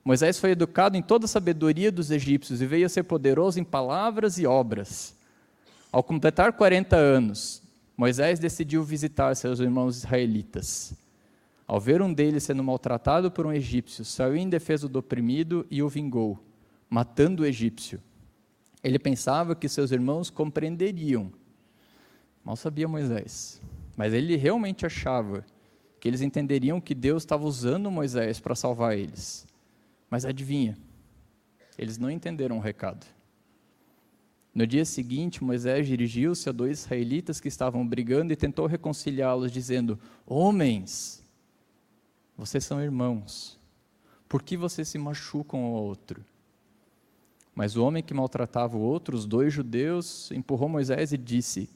Moisés 0.06 0.38
foi 0.38 0.52
educado 0.52 0.96
em 0.96 1.02
toda 1.02 1.26
a 1.26 1.28
sabedoria 1.28 1.92
dos 1.92 2.12
egípcios 2.12 2.62
e 2.62 2.66
veio 2.68 2.86
a 2.86 2.90
ser 2.90 3.02
poderoso 3.02 3.60
em 3.60 3.64
palavras 3.64 4.38
e 4.38 4.46
obras. 4.46 5.18
Ao 5.92 6.04
completar 6.04 6.54
40 6.54 6.96
anos, 6.96 7.64
Moisés 7.98 8.38
decidiu 8.38 8.84
visitar 8.84 9.36
seus 9.36 9.60
irmãos 9.60 9.98
israelitas. 9.98 10.94
Ao 11.66 11.80
ver 11.80 12.04
um 12.04 12.14
deles 12.14 12.44
sendo 12.44 12.64
maltratado 12.64 13.32
por 13.32 13.48
um 13.48 13.52
egípcio, 13.52 14.06
saiu 14.06 14.36
em 14.36 14.48
defesa 14.48 14.88
do 14.88 15.00
oprimido 15.00 15.66
e 15.72 15.82
o 15.82 15.90
vingou, 15.90 16.38
matando 16.88 17.42
o 17.42 17.46
egípcio. 17.46 18.00
Ele 18.84 19.00
pensava 19.00 19.56
que 19.56 19.68
seus 19.68 19.92
irmãos 19.92 20.30
compreenderiam. 20.30 21.32
Mal 22.44 22.56
sabia 22.56 22.88
Moisés, 22.88 23.60
mas 23.98 24.14
ele 24.14 24.36
realmente 24.36 24.86
achava 24.86 25.44
que 26.00 26.08
eles 26.08 26.22
entenderiam 26.22 26.80
que 26.80 26.94
Deus 26.94 27.24
estava 27.24 27.44
usando 27.44 27.90
Moisés 27.90 28.40
para 28.40 28.54
salvar 28.54 28.96
eles. 28.96 29.48
Mas 30.16 30.24
adivinha, 30.24 30.78
eles 31.78 31.98
não 31.98 32.10
entenderam 32.10 32.58
o 32.58 32.62
recado. 32.62 33.06
No 34.54 34.66
dia 34.66 34.86
seguinte, 34.86 35.44
Moisés 35.44 35.86
dirigiu-se 35.86 36.48
a 36.48 36.54
dois 36.54 36.80
israelitas 36.80 37.42
que 37.42 37.50
estavam 37.50 37.86
brigando 37.86 38.32
e 38.32 38.38
tentou 38.38 38.66
reconciliá-los, 38.66 39.52
dizendo: 39.52 40.00
Homens, 40.26 41.22
vocês 42.38 42.64
são 42.64 42.82
irmãos, 42.82 43.60
por 44.30 44.42
que 44.42 44.56
vocês 44.56 44.88
se 44.88 44.98
machucam 44.98 45.60
um 45.60 45.66
ao 45.66 45.84
outro? 45.84 46.24
Mas 47.54 47.76
o 47.76 47.84
homem 47.84 48.02
que 48.02 48.14
maltratava 48.14 48.78
o 48.78 48.82
outro, 48.82 49.18
os 49.18 49.26
dois 49.26 49.52
judeus, 49.52 50.32
empurrou 50.32 50.70
Moisés 50.70 51.12
e 51.12 51.18
disse: 51.18 51.70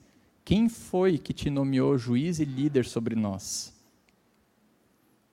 Quem 0.46 0.70
foi 0.70 1.18
que 1.18 1.34
te 1.34 1.50
nomeou 1.50 1.98
juiz 1.98 2.40
e 2.40 2.46
líder 2.46 2.86
sobre 2.86 3.16
nós? 3.16 3.78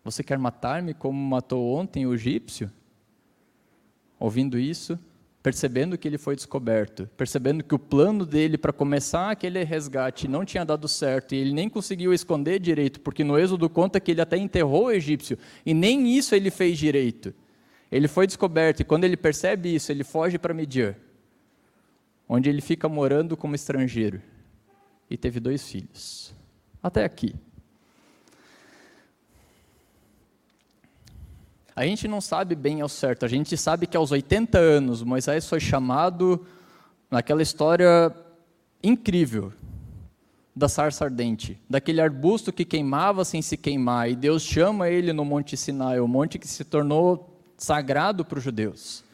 Você 0.03 0.25
quer 0.25 0.40
matar-me 0.40 0.92
como 0.92 1.16
matou 1.16 1.73
ontem 1.73 2.05
o 2.05 2.12
egípcio? 2.12 2.69
Ouvindo 4.19 4.59
isso, 4.59 4.99
percebendo 5.47 5.97
que 5.97 6.09
ele 6.09 6.19
foi 6.19 6.35
descoberto, 6.35 7.09
percebendo 7.17 7.63
que 7.63 7.75
o 7.75 7.79
plano 7.79 8.27
dele 8.27 8.59
para 8.59 8.73
começar 8.73 9.31
aquele 9.31 9.63
resgate 9.63 10.27
não 10.27 10.45
tinha 10.45 10.65
dado 10.65 10.89
certo 10.89 11.37
e 11.37 11.39
ele 11.39 11.53
nem 11.53 11.69
conseguiu 11.69 12.13
esconder 12.13 12.59
direito, 12.59 13.01
porque 13.01 13.23
no 13.23 13.39
Êxodo 13.39 13.71
conta 13.71 14.01
que 14.01 14.11
ele 14.11 14.21
até 14.21 14.37
enterrou 14.37 14.87
o 14.87 14.91
egípcio 14.91 15.39
e 15.65 15.73
nem 15.73 16.17
isso 16.17 16.35
ele 16.35 16.51
fez 16.51 16.77
direito. 16.77 17.33
Ele 17.93 18.09
foi 18.09 18.27
descoberto 18.27 18.81
e 18.81 18.85
quando 18.85 19.05
ele 19.05 19.17
percebe 19.17 19.73
isso, 19.73 19.93
ele 19.93 20.03
foge 20.03 20.37
para 20.37 20.53
Midian, 20.53 20.97
onde 22.29 22.51
ele 22.51 22.61
fica 22.61 22.89
morando 22.89 23.37
como 23.37 23.55
estrangeiro 23.55 24.21
e 25.09 25.17
teve 25.17 25.39
dois 25.39 25.69
filhos. 25.69 26.35
Até 26.83 27.05
aqui. 27.05 27.35
A 31.77 31.85
gente 31.85 32.09
não 32.09 32.23
sabe 32.23 32.55
bem 32.55 32.81
ao 32.81 32.89
certo, 32.89 33.27
a 33.27 33.29
gente 33.29 33.55
sabe 33.55 33.87
que 33.87 33.99
aos 33.99 34.11
80 34.11 34.57
anos 34.57 35.03
Moisés 35.03 35.47
foi 35.47 35.61
chamado 35.61 36.47
naquela 37.11 37.43
história 37.43 38.11
incrível 38.83 39.53
da 40.55 40.71
sarça 40.71 41.05
ardente, 41.05 41.61
daquele 41.69 42.01
arbusto 42.01 42.51
que 42.51 42.65
queimava 42.65 43.27
sem 43.27 43.43
se 43.43 43.59
queimar, 43.59 44.11
e 44.11 44.17
Deus 44.17 44.43
chama 44.43 44.89
ele 44.89 45.12
no 45.12 45.23
Monte 45.23 45.55
Sinai, 45.55 46.01
o 46.01 46.09
monte 46.09 46.39
que 46.39 46.49
se 46.49 46.65
tornou 46.65 47.39
sagrado 47.59 48.25
para 48.25 48.39
os 48.39 48.45
judeus. 48.45 49.05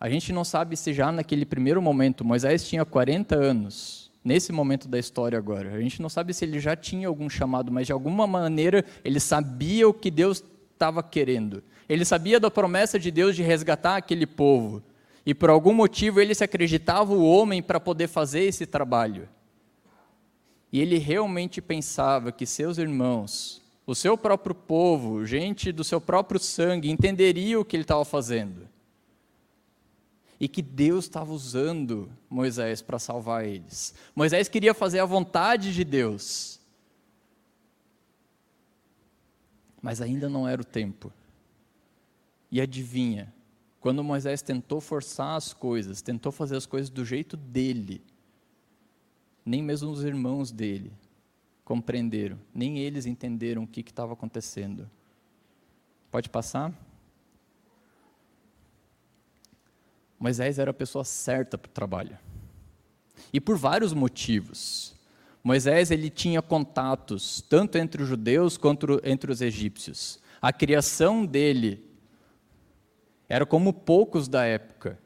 A 0.00 0.10
gente 0.10 0.32
não 0.32 0.42
sabe 0.42 0.76
se 0.76 0.92
já 0.92 1.12
naquele 1.12 1.46
primeiro 1.46 1.80
momento 1.80 2.24
Moisés 2.24 2.66
tinha 2.66 2.84
40 2.84 3.36
anos, 3.36 4.10
nesse 4.24 4.50
momento 4.50 4.88
da 4.88 4.98
história 4.98 5.38
agora. 5.38 5.72
A 5.72 5.80
gente 5.80 6.02
não 6.02 6.08
sabe 6.08 6.34
se 6.34 6.44
ele 6.44 6.58
já 6.58 6.74
tinha 6.74 7.06
algum 7.06 7.30
chamado, 7.30 7.70
mas 7.70 7.86
de 7.86 7.92
alguma 7.92 8.26
maneira 8.26 8.84
ele 9.04 9.20
sabia 9.20 9.88
o 9.88 9.94
que 9.94 10.10
Deus 10.10 10.42
estava 10.82 11.00
querendo. 11.00 11.62
Ele 11.88 12.04
sabia 12.04 12.40
da 12.40 12.50
promessa 12.50 12.98
de 12.98 13.12
Deus 13.12 13.36
de 13.36 13.42
resgatar 13.42 13.96
aquele 13.96 14.26
povo. 14.26 14.82
E 15.24 15.32
por 15.32 15.48
algum 15.48 15.72
motivo 15.72 16.20
ele 16.20 16.34
se 16.34 16.42
acreditava 16.42 17.12
o 17.12 17.24
homem 17.24 17.62
para 17.62 17.78
poder 17.78 18.08
fazer 18.08 18.40
esse 18.40 18.66
trabalho. 18.66 19.28
E 20.72 20.80
ele 20.80 20.98
realmente 20.98 21.62
pensava 21.62 22.32
que 22.32 22.44
seus 22.44 22.78
irmãos, 22.78 23.62
o 23.86 23.94
seu 23.94 24.18
próprio 24.18 24.54
povo, 24.54 25.24
gente 25.24 25.70
do 25.70 25.84
seu 25.84 26.00
próprio 26.00 26.40
sangue, 26.40 26.90
entenderia 26.90 27.60
o 27.60 27.64
que 27.64 27.76
ele 27.76 27.84
estava 27.84 28.04
fazendo. 28.04 28.68
E 30.40 30.48
que 30.48 30.62
Deus 30.62 31.04
estava 31.04 31.30
usando 31.32 32.10
Moisés 32.28 32.82
para 32.82 32.98
salvar 32.98 33.46
eles. 33.46 33.94
Moisés 34.16 34.48
queria 34.48 34.74
fazer 34.74 34.98
a 34.98 35.04
vontade 35.04 35.72
de 35.72 35.84
Deus. 35.84 36.61
Mas 39.82 40.00
ainda 40.00 40.28
não 40.28 40.46
era 40.48 40.62
o 40.62 40.64
tempo. 40.64 41.12
E 42.50 42.60
adivinha, 42.60 43.34
quando 43.80 44.04
Moisés 44.04 44.40
tentou 44.40 44.80
forçar 44.80 45.36
as 45.36 45.52
coisas, 45.52 46.00
tentou 46.00 46.30
fazer 46.30 46.56
as 46.56 46.66
coisas 46.66 46.88
do 46.88 47.04
jeito 47.04 47.36
dele, 47.36 48.00
nem 49.44 49.60
mesmo 49.60 49.90
os 49.90 50.04
irmãos 50.04 50.52
dele 50.52 50.92
compreenderam, 51.64 52.38
nem 52.54 52.78
eles 52.78 53.06
entenderam 53.06 53.64
o 53.64 53.66
que 53.66 53.80
estava 53.80 54.12
acontecendo. 54.12 54.88
Pode 56.10 56.28
passar? 56.28 56.72
Moisés 60.18 60.58
era 60.58 60.70
a 60.70 60.74
pessoa 60.74 61.04
certa 61.04 61.58
para 61.58 61.68
o 61.68 61.72
trabalho. 61.72 62.18
E 63.32 63.40
por 63.40 63.56
vários 63.56 63.92
motivos. 63.92 64.94
Moisés 65.42 65.90
ele 65.90 66.08
tinha 66.08 66.40
contatos 66.40 67.44
tanto 67.48 67.76
entre 67.76 68.02
os 68.02 68.08
judeus 68.08 68.56
quanto 68.56 69.00
entre 69.02 69.32
os 69.32 69.40
egípcios. 69.40 70.20
A 70.40 70.52
criação 70.52 71.26
dele 71.26 71.84
era 73.28 73.44
como 73.44 73.72
poucos 73.72 74.28
da 74.28 74.44
época. 74.44 74.98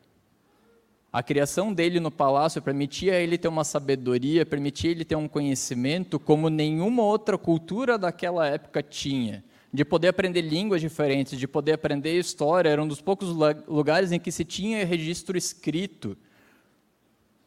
A 1.13 1.23
criação 1.23 1.73
dele 1.73 1.99
no 1.99 2.11
palácio 2.11 2.61
permitia 2.61 3.15
ele 3.15 3.39
ter 3.39 3.49
uma 3.49 3.65
sabedoria, 3.65 4.45
permitia 4.45 4.91
ele 4.91 5.05
ter 5.05 5.17
um 5.17 5.27
conhecimento 5.27 6.19
como 6.21 6.51
nenhuma 6.51 7.03
outra 7.03 7.39
cultura 7.39 7.97
daquela 7.97 8.47
época 8.47 8.83
tinha. 8.83 9.43
De 9.73 9.85
poder 9.85 10.09
aprender 10.09 10.43
línguas 10.43 10.83
diferentes, 10.83 11.39
de 11.39 11.49
poder 11.49 11.73
aprender 11.73 12.19
história, 12.19 12.69
era 12.69 12.83
um 12.83 12.87
dos 12.87 13.01
poucos 13.01 13.29
lugares 13.67 14.13
em 14.13 14.21
que 14.21 14.31
se 14.31 14.45
tinha 14.45 14.85
registro 14.85 15.39
escrito. 15.39 16.17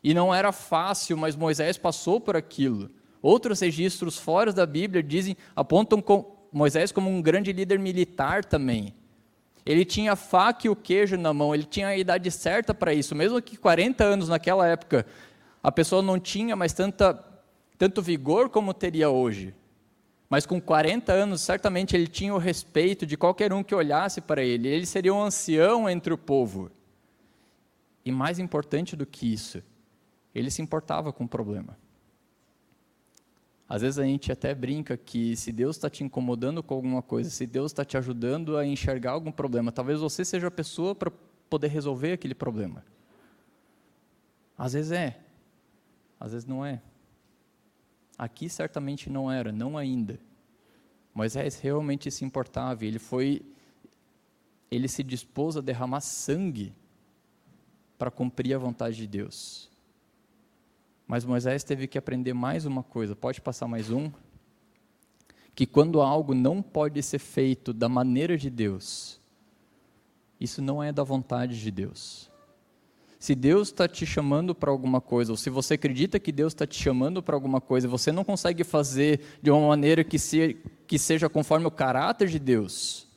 E 0.04 0.14
não 0.14 0.34
era 0.34 0.52
fácil, 0.52 1.18
mas 1.18 1.36
Moisés 1.36 1.78
passou 1.78 2.20
por 2.20 2.36
aquilo. 2.36 2.90
Outros 3.22 3.60
registros 3.60 4.18
fora 4.18 4.54
da 4.54 4.66
Bíblia 4.66 5.04
dizem, 5.04 5.36
apontam 5.56 6.04
Moisés 6.52 6.92
como 6.92 7.10
um 7.10 7.22
grande 7.22 7.52
líder 7.52 7.78
militar 7.78 8.46
também. 8.46 8.94
Ele 9.66 9.86
tinha 9.86 10.14
a 10.14 10.16
faca 10.16 10.68
e 10.68 10.70
o 10.70 10.76
queijo 10.76 11.18
na 11.18 11.34
mão, 11.34 11.54
ele 11.54 11.66
tinha 11.66 11.90
a 11.90 11.98
idade 11.98 12.32
certa 12.32 12.74
para 12.74 12.94
isso. 12.94 13.14
Mesmo 13.14 13.42
que 13.42 13.58
40 13.58 14.04
anos 14.04 14.30
naquela 14.30 14.66
época, 14.66 15.06
a 15.62 15.72
pessoa 15.72 16.02
não 16.02 16.20
tinha 16.20 16.56
mais 16.56 16.74
tanta, 16.74 17.24
tanto 17.78 18.02
vigor 18.02 18.50
como 18.50 18.74
teria 18.74 19.10
hoje. 19.10 19.54
Mas 20.30 20.46
com 20.46 20.62
40 20.62 21.12
anos, 21.12 21.42
certamente 21.42 21.96
ele 21.96 22.08
tinha 22.08 22.34
o 22.34 22.38
respeito 22.38 23.06
de 23.06 23.18
qualquer 23.18 23.52
um 23.52 23.64
que 23.64 23.76
olhasse 23.76 24.22
para 24.22 24.44
ele. 24.44 24.68
Ele 24.68 24.86
seria 24.86 25.14
um 25.14 25.22
ancião 25.22 25.90
entre 25.90 26.14
o 26.14 26.18
povo. 26.18 26.72
E 28.06 28.12
mais 28.12 28.40
importante 28.40 28.96
do 28.96 29.06
que 29.06 29.34
isso, 29.34 29.62
ele 30.34 30.52
se 30.52 30.62
importava 30.62 31.12
com 31.12 31.24
o 31.24 31.28
problema. 31.28 31.78
Às 33.68 33.84
vezes 33.84 34.00
a 34.00 34.04
gente 34.04 34.32
até 34.32 34.56
brinca 34.56 34.98
que 34.98 35.36
se 35.36 35.52
Deus 35.52 35.76
está 35.76 35.90
te 35.90 36.04
incomodando 36.04 36.64
com 36.64 36.74
alguma 36.74 37.04
coisa, 37.04 37.30
se 37.30 37.46
Deus 37.46 37.72
está 37.72 37.86
te 37.86 37.98
ajudando 37.98 38.58
a 38.58 38.66
enxergar 38.66 39.12
algum 39.12 39.32
problema, 39.32 39.72
talvez 39.72 40.00
você 40.00 40.26
seja 40.26 40.48
a 40.48 40.52
pessoa 40.52 40.96
para 40.96 41.12
poder 41.50 41.68
resolver 41.68 42.14
aquele 42.14 42.34
problema. 42.34 42.84
Às 44.58 44.74
vezes 44.74 44.92
é, 44.92 45.20
às 46.20 46.32
vezes 46.32 46.48
não 46.48 46.66
é. 46.66 46.82
Aqui 48.18 48.50
certamente 48.50 49.10
não 49.10 49.32
era, 49.32 49.52
não 49.52 49.78
ainda. 49.78 50.20
Moisés 51.14 51.60
realmente 51.60 52.10
se 52.10 52.26
importava, 52.26 52.86
ele 52.86 53.00
foi 53.00 53.42
ele 54.72 54.88
se 54.88 55.04
dispôs 55.04 55.58
a 55.58 55.62
derramar 55.62 56.02
sangue 56.02 56.74
para 57.98 58.12
cumprir 58.12 58.54
a 58.54 58.60
vontade 58.60 58.98
de 58.98 59.08
Deus. 59.08 59.69
Mas 61.10 61.26
Moisés 61.26 61.64
teve 61.64 61.88
que 61.88 61.98
aprender 61.98 62.34
mais 62.34 62.68
uma 62.68 62.84
coisa, 62.84 63.16
pode 63.16 63.42
passar 63.42 63.68
mais 63.68 63.90
um? 63.90 64.12
Que 65.56 65.66
quando 65.66 66.02
algo 66.02 66.36
não 66.36 66.62
pode 66.62 67.02
ser 67.02 67.18
feito 67.18 67.74
da 67.74 67.90
maneira 67.90 68.38
de 68.38 68.48
Deus, 68.48 69.20
isso 70.40 70.62
não 70.62 70.84
é 70.84 70.92
da 70.92 71.04
vontade 71.04 71.60
de 71.60 71.72
Deus. 71.72 72.30
Se 73.18 73.34
Deus 73.34 73.70
está 73.70 73.88
te 73.88 74.06
chamando 74.06 74.54
para 74.54 74.70
alguma 74.70 75.02
coisa, 75.02 75.34
ou 75.34 75.36
se 75.36 75.50
você 75.50 75.74
acredita 75.74 76.20
que 76.20 76.32
Deus 76.32 76.54
está 76.54 76.68
te 76.68 76.80
chamando 76.80 77.24
para 77.24 77.36
alguma 77.36 77.60
coisa, 77.60 77.88
você 77.88 78.12
não 78.12 78.24
consegue 78.24 78.64
fazer 78.64 79.40
de 79.42 79.50
uma 79.50 79.68
maneira 79.68 80.04
que, 80.04 80.20
se, 80.20 80.58
que 80.86 81.00
seja 81.00 81.28
conforme 81.28 81.66
o 81.66 81.72
caráter 81.72 82.28
de 82.28 82.38
Deus, 82.38 83.08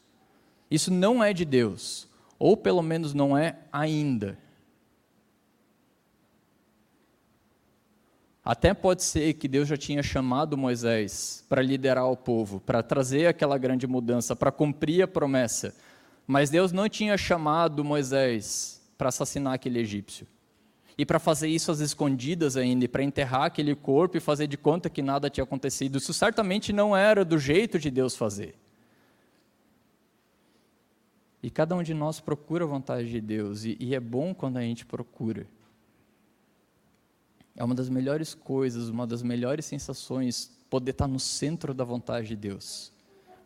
isso 0.70 0.90
não 0.90 1.22
é 1.22 1.34
de 1.34 1.44
Deus, 1.44 2.08
ou 2.38 2.56
pelo 2.56 2.80
menos 2.80 3.12
não 3.12 3.36
é 3.36 3.58
ainda. 3.70 4.38
Até 8.44 8.74
pode 8.74 9.04
ser 9.04 9.34
que 9.34 9.46
Deus 9.46 9.68
já 9.68 9.76
tinha 9.76 10.02
chamado 10.02 10.56
Moisés 10.56 11.44
para 11.48 11.62
liderar 11.62 12.10
o 12.10 12.16
povo, 12.16 12.58
para 12.60 12.82
trazer 12.82 13.26
aquela 13.26 13.56
grande 13.56 13.86
mudança, 13.86 14.34
para 14.34 14.50
cumprir 14.50 15.02
a 15.02 15.08
promessa. 15.08 15.74
Mas 16.26 16.50
Deus 16.50 16.72
não 16.72 16.88
tinha 16.88 17.16
chamado 17.16 17.84
Moisés 17.84 18.82
para 18.98 19.10
assassinar 19.10 19.54
aquele 19.54 19.78
egípcio. 19.78 20.26
E 20.98 21.06
para 21.06 21.20
fazer 21.20 21.48
isso 21.48 21.70
às 21.70 21.80
escondidas 21.80 22.56
ainda, 22.56 22.88
para 22.88 23.02
enterrar 23.02 23.44
aquele 23.44 23.74
corpo 23.74 24.16
e 24.16 24.20
fazer 24.20 24.46
de 24.48 24.56
conta 24.56 24.90
que 24.90 25.02
nada 25.02 25.30
tinha 25.30 25.44
acontecido. 25.44 25.98
Isso 25.98 26.12
certamente 26.12 26.72
não 26.72 26.96
era 26.96 27.24
do 27.24 27.38
jeito 27.38 27.78
de 27.78 27.90
Deus 27.90 28.16
fazer. 28.16 28.54
E 31.42 31.50
cada 31.50 31.74
um 31.74 31.82
de 31.82 31.94
nós 31.94 32.20
procura 32.20 32.64
a 32.64 32.68
vontade 32.68 33.08
de 33.08 33.20
Deus, 33.20 33.64
e, 33.64 33.76
e 33.80 33.94
é 33.94 34.00
bom 34.00 34.34
quando 34.34 34.58
a 34.58 34.62
gente 34.62 34.84
procura. 34.84 35.46
É 37.54 37.62
uma 37.62 37.74
das 37.74 37.88
melhores 37.88 38.34
coisas, 38.34 38.88
uma 38.88 39.06
das 39.06 39.22
melhores 39.22 39.66
sensações 39.66 40.50
poder 40.70 40.92
estar 40.92 41.06
no 41.06 41.20
centro 41.20 41.74
da 41.74 41.84
vontade 41.84 42.28
de 42.28 42.36
Deus. 42.36 42.92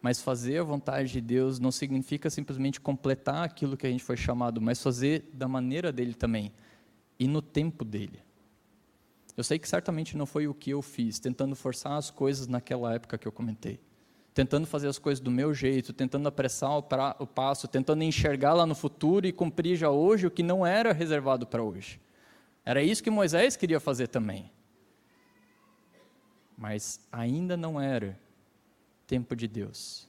Mas 0.01 0.21
fazer 0.21 0.59
a 0.59 0.63
vontade 0.63 1.11
de 1.11 1.21
Deus 1.21 1.59
não 1.59 1.73
significa 1.73 2.31
simplesmente 2.31 2.81
completar 2.81 3.43
aquilo 3.43 3.77
que 3.77 3.87
a 3.87 3.91
gente 3.91 4.05
foi 4.05 4.17
chamado, 4.17 4.61
mas 4.61 4.81
fazer 4.81 5.29
da 5.33 5.49
maneira 5.49 5.91
dele 5.91 6.15
também 6.15 6.53
e 7.19 7.27
no 7.27 7.43
tempo 7.43 7.85
dele. 7.85 8.21
Eu 9.37 9.45
sei 9.45 9.59
que 9.59 9.69
certamente 9.69 10.17
não 10.17 10.25
foi 10.25 10.47
o 10.47 10.55
que 10.55 10.71
eu 10.71 10.81
fiz, 10.81 11.19
tentando 11.19 11.55
forçar 11.55 11.95
as 11.95 12.11
coisas 12.11 12.47
naquela 12.47 12.95
época 12.95 13.19
que 13.19 13.27
eu 13.27 13.33
comentei. 13.33 13.81
Tentando 14.33 14.67
fazer 14.67 14.87
as 14.89 14.99
coisas 14.99 15.21
do 15.21 15.31
meu 15.31 15.53
jeito, 15.53 15.93
tentando 15.93 16.29
apressar 16.29 16.79
o, 16.79 16.83
pra, 16.83 17.17
o 17.19 17.27
passo, 17.27 17.67
tentando 17.67 18.03
enxergar 18.03 18.55
lá 18.55 18.65
no 18.65 18.75
futuro 18.75 19.27
e 19.27 19.33
cumprir 19.33 19.77
já 19.77 19.91
hoje 19.91 20.27
o 20.27 20.31
que 20.31 20.43
não 20.43 20.65
era 20.65 20.93
reservado 20.93 21.47
para 21.47 21.63
hoje. 21.63 22.01
Era 22.67 22.83
isso 22.83 23.01
que 23.01 23.11
Moisés 23.11 23.55
queria 23.55 23.79
fazer 23.79 24.09
também. 24.09 24.51
Mas 26.59 26.99
ainda 27.13 27.57
não 27.57 27.81
era 27.81 28.19
tempo 29.07 29.37
de 29.37 29.47
Deus. 29.47 30.09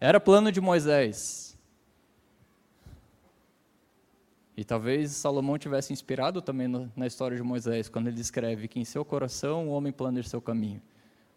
Era 0.00 0.18
plano 0.18 0.50
de 0.50 0.62
Moisés. 0.62 1.58
E 4.56 4.64
talvez 4.64 5.10
Salomão 5.10 5.58
tivesse 5.58 5.92
inspirado 5.92 6.40
também 6.40 6.68
no, 6.68 6.90
na 6.96 7.06
história 7.06 7.36
de 7.36 7.42
Moisés, 7.42 7.88
quando 7.90 8.06
ele 8.06 8.20
escreve 8.20 8.66
que 8.66 8.80
em 8.80 8.84
seu 8.84 9.04
coração 9.04 9.68
o 9.68 9.72
homem 9.72 9.92
planeja 9.92 10.28
seu 10.28 10.40
caminho. 10.40 10.80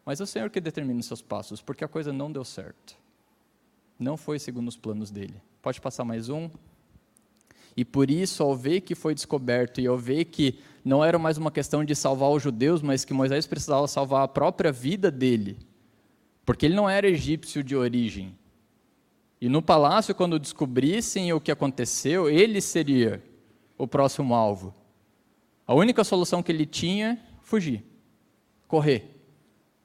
Mas 0.05 0.21
é 0.21 0.23
o 0.23 0.27
Senhor 0.27 0.49
que 0.49 0.61
determina 0.61 0.99
os 0.99 1.07
seus 1.07 1.21
passos, 1.21 1.61
porque 1.61 1.83
a 1.83 1.87
coisa 1.89 2.13
não 2.13 2.31
deu 2.31 2.45
certo. 2.45 2.97
Não 3.99 4.15
foi 4.15 4.39
segundo 4.39 4.69
os 4.69 4.77
planos 4.77 5.11
dele. 5.11 5.41
Pode 5.61 5.81
passar 5.81 6.05
mais 6.05 6.29
um. 6.29 6.49
E 7.77 7.85
por 7.85 8.09
isso, 8.09 8.41
ao 8.41 8.55
ver 8.55 8.81
que 8.81 8.95
foi 8.95 9.13
descoberto 9.13 9.79
e 9.79 9.85
ao 9.85 9.95
ver 9.95 10.25
que 10.25 10.57
não 10.83 11.05
era 11.05 11.19
mais 11.19 11.37
uma 11.37 11.51
questão 11.51 11.85
de 11.85 11.93
salvar 11.93 12.31
os 12.31 12.41
judeus, 12.41 12.81
mas 12.81 13.05
que 13.05 13.13
Moisés 13.13 13.45
precisava 13.45 13.87
salvar 13.87 14.23
a 14.23 14.27
própria 14.27 14.71
vida 14.71 15.11
dele, 15.11 15.59
porque 16.43 16.65
ele 16.65 16.75
não 16.75 16.89
era 16.89 17.07
egípcio 17.07 17.63
de 17.63 17.75
origem. 17.75 18.35
E 19.39 19.47
no 19.47 19.61
palácio, 19.61 20.15
quando 20.15 20.39
descobrissem 20.39 21.31
o 21.31 21.39
que 21.39 21.51
aconteceu, 21.51 22.27
ele 22.27 22.59
seria 22.59 23.23
o 23.77 23.87
próximo 23.87 24.33
alvo. 24.33 24.73
A 25.67 25.75
única 25.75 26.03
solução 26.03 26.41
que 26.41 26.51
ele 26.51 26.65
tinha, 26.65 27.21
fugir, 27.43 27.83
correr, 28.67 29.21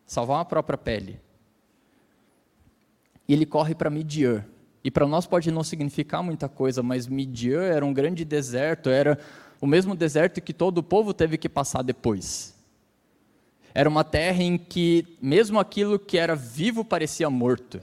salvar 0.07 0.41
a 0.41 0.45
própria 0.47 0.79
pele. 0.79 1.21
E 3.29 3.35
ele 3.35 3.45
corre 3.45 3.75
para 3.75 3.91
Midian. 3.91 4.47
E 4.85 4.91
para 4.91 5.07
nós 5.07 5.27
pode 5.27 5.51
não 5.51 5.63
significar 5.63 6.23
muita 6.23 6.49
coisa, 6.49 6.83
mas 6.83 7.07
Midian 7.07 7.63
era 7.63 7.85
um 7.85 7.93
grande 7.93 8.25
deserto, 8.25 8.91
era 8.91 9.19
o 9.61 9.67
mesmo 9.67 9.95
deserto 9.95 10.41
que 10.41 10.53
todo 10.53 10.79
o 10.79 10.83
povo 10.83 11.15
teve 11.15 11.39
que 11.39 11.49
passar 11.49 11.83
depois. 11.83 12.53
Era 13.73 13.89
uma 13.89 14.03
terra 14.05 14.43
em 14.43 14.59
que, 14.59 15.17
mesmo 15.21 15.59
aquilo 15.59 15.99
que 15.99 16.19
era 16.19 16.35
vivo 16.35 16.85
parecia 16.85 17.31
morto. 17.31 17.81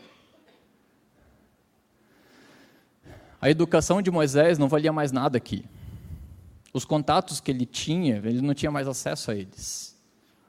A 3.41 3.49
educação 3.49 4.01
de 4.01 4.11
Moisés 4.11 4.57
não 4.57 4.67
valia 4.67 4.91
mais 4.91 5.11
nada 5.11 5.37
aqui. 5.37 5.63
Os 6.73 6.83
contatos 6.83 7.39
que 7.39 7.49
ele 7.49 7.65
tinha, 7.65 8.17
ele 8.17 8.41
não 8.41 8.53
tinha 8.53 8.69
mais 8.69 8.87
acesso 8.87 9.31
a 9.31 9.35
eles. 9.35 9.97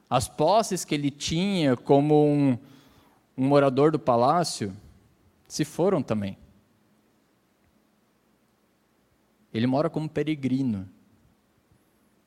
As 0.09 0.29
posses 0.29 0.85
que 0.85 0.95
ele 0.95 1.11
tinha 1.11 1.77
como 1.77 2.27
um, 2.27 2.59
um 3.39 3.47
morador 3.47 3.93
do 3.93 3.99
palácio 3.99 4.77
se 5.53 5.65
foram 5.65 6.03
também. 6.03 6.39
Ele 9.53 9.67
mora 9.67 9.91
como 9.91 10.09
peregrino. 10.09 10.89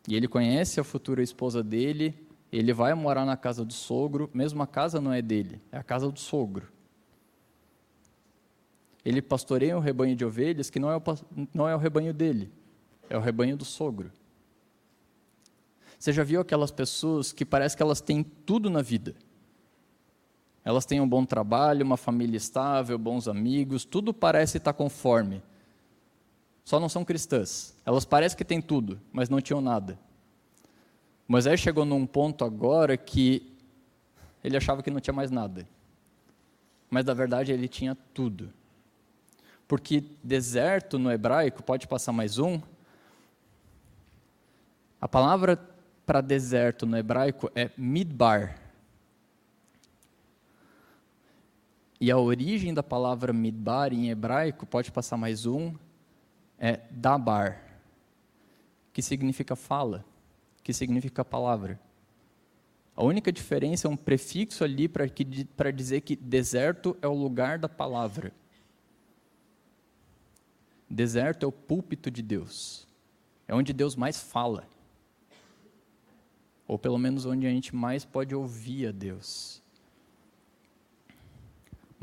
E 0.07 0.15
ele 0.15 0.27
conhece 0.27 0.79
a 0.79 0.83
futura 0.83 1.23
esposa 1.23 1.63
dele 1.63 2.23
ele 2.57 2.71
vai 2.71 2.93
morar 2.93 3.25
na 3.25 3.35
casa 3.35 3.65
do 3.65 3.73
sogro, 3.73 4.29
mesmo 4.31 4.61
a 4.61 4.67
casa 4.67 5.01
não 5.01 5.11
é 5.11 5.23
dele, 5.23 5.59
é 5.71 5.77
a 5.77 5.83
casa 5.83 6.11
do 6.11 6.19
sogro. 6.19 6.71
Ele 9.03 9.23
pastoreia 9.23 9.75
um 9.75 9.79
rebanho 9.81 10.15
de 10.15 10.23
ovelhas 10.23 10.69
que 10.69 10.79
não 10.79 10.91
é 10.91 10.95
o, 10.95 11.01
não 11.51 11.67
é 11.67 11.75
o 11.75 11.79
rebanho 11.79 12.13
dele, 12.13 12.51
é 13.09 13.17
o 13.17 13.19
rebanho 13.19 13.57
do 13.57 13.65
sogro. 13.65 14.11
Você 15.97 16.13
já 16.13 16.23
viu 16.23 16.41
aquelas 16.41 16.69
pessoas 16.69 17.33
que 17.33 17.43
parece 17.43 17.75
que 17.75 17.81
elas 17.81 17.99
têm 17.99 18.21
tudo 18.23 18.69
na 18.69 18.83
vida? 18.83 19.15
Elas 20.65 20.85
têm 20.85 21.01
um 21.01 21.07
bom 21.07 21.25
trabalho, 21.25 21.85
uma 21.85 21.97
família 21.97 22.37
estável, 22.37 22.97
bons 22.97 23.27
amigos, 23.27 23.83
tudo 23.83 24.13
parece 24.13 24.57
estar 24.57 24.73
conforme. 24.73 25.43
Só 26.63 26.79
não 26.79 26.87
são 26.87 27.03
cristãs. 27.03 27.77
Elas 27.85 28.05
parecem 28.05 28.37
que 28.37 28.45
têm 28.45 28.61
tudo, 28.61 28.99
mas 29.11 29.27
não 29.27 29.41
tinham 29.41 29.59
nada. 29.59 29.99
Moisés 31.27 31.59
chegou 31.59 31.83
num 31.83 32.05
ponto 32.05 32.45
agora 32.45 32.95
que 32.95 33.51
ele 34.43 34.55
achava 34.55 34.81
que 34.81 34.91
não 34.91 34.99
tinha 34.99 35.13
mais 35.13 35.31
nada. 35.31 35.67
Mas 36.89 37.03
na 37.05 37.13
verdade 37.13 37.51
ele 37.51 37.67
tinha 37.67 37.95
tudo. 38.13 38.53
Porque 39.67 40.03
deserto 40.23 40.99
no 40.99 41.11
hebraico, 41.11 41.63
pode 41.63 41.87
passar 41.87 42.11
mais 42.11 42.37
um. 42.37 42.61
A 45.01 45.07
palavra 45.07 45.57
para 46.05 46.21
deserto 46.21 46.85
no 46.85 46.97
hebraico 46.97 47.51
é 47.55 47.71
midbar. 47.77 48.62
E 52.03 52.11
a 52.11 52.17
origem 52.17 52.73
da 52.73 52.83
palavra 52.83 53.31
midbar 53.31 53.93
em 53.93 54.09
hebraico, 54.09 54.65
pode 54.65 54.91
passar 54.91 55.15
mais 55.15 55.45
um, 55.45 55.73
é 56.59 56.81
dabar, 56.91 57.79
que 58.91 59.01
significa 59.01 59.55
fala 59.55 60.03
que 60.61 60.73
significa 60.73 61.23
palavra. 61.23 61.79
A 62.93 63.05
única 63.05 63.31
diferença 63.31 63.87
é 63.87 63.89
um 63.89 63.95
prefixo 63.95 64.65
ali 64.65 64.89
para 64.89 65.71
dizer 65.71 66.01
que 66.01 66.17
deserto 66.17 66.97
é 67.01 67.07
o 67.07 67.13
lugar 67.13 67.57
da 67.57 67.69
palavra. 67.69 68.33
Deserto 70.89 71.45
é 71.45 71.47
o 71.47 71.53
púlpito 71.53 72.11
de 72.11 72.21
Deus. 72.21 72.85
É 73.47 73.55
onde 73.55 73.71
Deus 73.71 73.95
mais 73.95 74.19
fala. 74.19 74.67
Ou 76.67 76.77
pelo 76.77 76.97
menos 76.97 77.25
onde 77.25 77.47
a 77.47 77.49
gente 77.49 77.73
mais 77.73 78.03
pode 78.03 78.35
ouvir 78.35 78.87
a 78.87 78.91
Deus. 78.91 79.62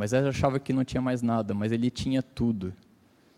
Ele 0.06 0.28
achava 0.28 0.58
que 0.58 0.72
não 0.72 0.84
tinha 0.84 1.00
mais 1.00 1.22
nada, 1.22 1.54
mas 1.54 1.72
ele 1.72 1.90
tinha 1.90 2.22
tudo. 2.22 2.72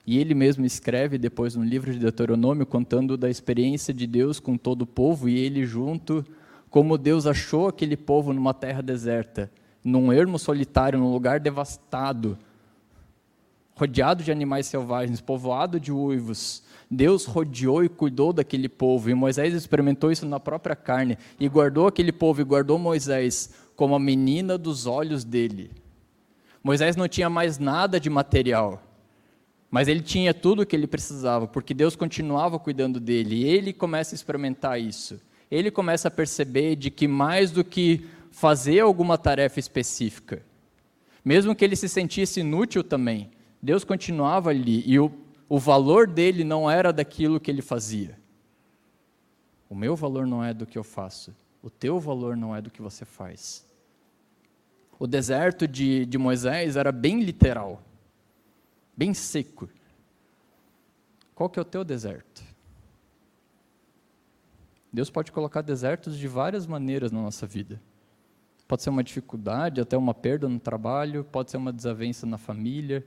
E 0.07 0.19
ele 0.19 0.35
mesmo 0.35 0.65
escreve 0.65 1.19
depois 1.19 1.55
no 1.55 1.65
livro 1.65 1.93
de 1.93 1.99
Deuteronômio 1.99 2.67
contando 2.67 3.17
da 3.17 3.31
experiência 3.31 3.95
de 3.95 4.07
Deus 4.07 4.41
com 4.41 4.57
todo 4.57 4.83
o 4.83 4.87
povo 4.87 5.29
e 5.29 5.39
ele 5.39 5.65
junto 5.65 6.25
como 6.73 6.97
Deus 6.97 7.27
achou 7.27 7.69
aquele 7.69 7.97
povo 7.97 8.33
numa 8.33 8.55
terra 8.55 8.81
deserta, 8.81 9.51
num 9.85 10.11
ermo 10.11 10.39
solitário, 10.39 10.99
num 10.99 11.13
lugar 11.13 11.39
devastado, 11.39 12.39
rodeado 13.75 14.25
de 14.25 14.33
animais 14.33 14.67
selvagens, 14.67 15.21
povoado 15.21 15.79
de 15.79 15.93
uivos. 15.93 16.63
Deus 16.91 17.27
rodeou 17.27 17.85
e 17.85 17.91
cuidou 17.91 18.33
daquele 18.33 18.71
povo, 18.71 19.11
e 19.11 19.15
Moisés 19.15 19.53
experimentou 19.53 20.11
isso 20.11 20.25
na 20.25 20.41
própria 20.41 20.75
carne, 20.75 21.19
e 21.39 21.47
guardou 21.47 21.87
aquele 21.87 22.11
povo, 22.11 22.41
e 22.41 22.45
guardou 22.45 22.79
Moisés 22.79 23.51
como 23.77 23.95
a 23.95 24.01
menina 24.01 24.57
dos 24.57 24.87
olhos 24.87 25.25
dele. 25.25 25.71
Moisés 26.63 26.97
não 26.97 27.09
tinha 27.09 27.29
mais 27.29 27.59
nada 27.59 27.99
de 27.99 28.09
material, 28.09 28.83
mas 29.71 29.89
ele 29.89 30.01
tinha 30.03 30.33
tudo 30.33 30.63
o 30.63 30.67
que 30.67 30.77
ele 30.77 30.87
precisava, 30.87 31.47
porque 31.47 31.75
Deus 31.75 31.97
continuava 31.97 32.59
cuidando 32.59 33.01
dele, 33.01 33.37
e 33.37 33.45
ele 33.45 33.73
começa 33.73 34.15
a 34.15 34.17
experimentar 34.17 34.81
isso 34.81 35.21
ele 35.53 35.71
começa 35.71 36.09
a 36.09 36.11
perceber 36.11 36.77
de 36.77 36.91
que 36.91 37.07
mais 37.07 37.51
do 37.51 37.63
que 37.63 38.09
fazer 38.31 38.81
alguma 38.81 39.19
tarefa 39.19 39.61
específica, 39.61 40.43
mesmo 41.23 41.55
que 41.55 41.63
ele 41.63 41.77
se 41.77 41.91
sentisse 41.91 42.41
inútil 42.41 42.83
também, 42.83 43.31
Deus 43.61 43.85
continuava 43.85 44.49
ali 44.49 44.83
e 44.87 44.99
o, 44.99 45.13
o 45.51 45.59
valor 45.59 46.09
dele 46.09 46.43
não 46.43 46.71
era 46.71 46.91
daquilo 46.91 47.39
que 47.39 47.51
ele 47.51 47.61
fazia. 47.61 48.19
O 49.69 49.75
meu 49.75 49.95
valor 49.95 50.27
não 50.27 50.43
é 50.43 50.55
do 50.55 50.65
que 50.65 50.79
eu 50.79 50.83
faço, 50.83 51.37
o 51.63 51.69
teu 51.69 52.01
valor 52.01 52.35
não 52.35 52.57
é 52.57 52.63
do 52.63 52.71
que 52.71 52.81
você 52.81 53.05
faz. 53.05 53.63
O 55.03 55.07
deserto 55.09 55.67
de, 55.67 56.07
de 56.07 56.17
Moisés 56.17 56.77
era 56.77 56.93
bem 56.93 57.25
literal, 57.25 57.83
bem 58.97 59.13
seco. 59.13 59.69
Qual 61.35 61.51
que 61.51 61.59
é 61.59 61.63
o 61.63 61.65
teu 61.65 61.83
deserto? 61.83 62.41
Deus 64.93 65.11
pode 65.11 65.33
colocar 65.33 65.61
desertos 65.61 66.17
de 66.17 66.29
várias 66.29 66.69
maneiras 66.69 67.11
na 67.11 67.21
nossa 67.21 67.49
vida. 67.49 67.83
Pode 68.69 68.85
ser 68.85 68.91
uma 68.91 69.03
dificuldade, 69.03 69.81
até 69.81 69.97
uma 69.97 70.15
perda 70.15 70.49
no 70.49 70.61
trabalho, 70.61 71.25
pode 71.25 71.51
ser 71.51 71.57
uma 71.57 71.73
desavença 71.73 72.25
na 72.25 72.39
família, 72.39 73.05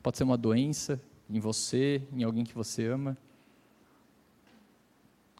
pode 0.00 0.18
ser 0.18 0.22
uma 0.22 0.38
doença 0.38 1.00
em 1.28 1.40
você, 1.40 2.00
em 2.12 2.22
alguém 2.22 2.44
que 2.44 2.54
você 2.54 2.86
ama. 2.86 3.18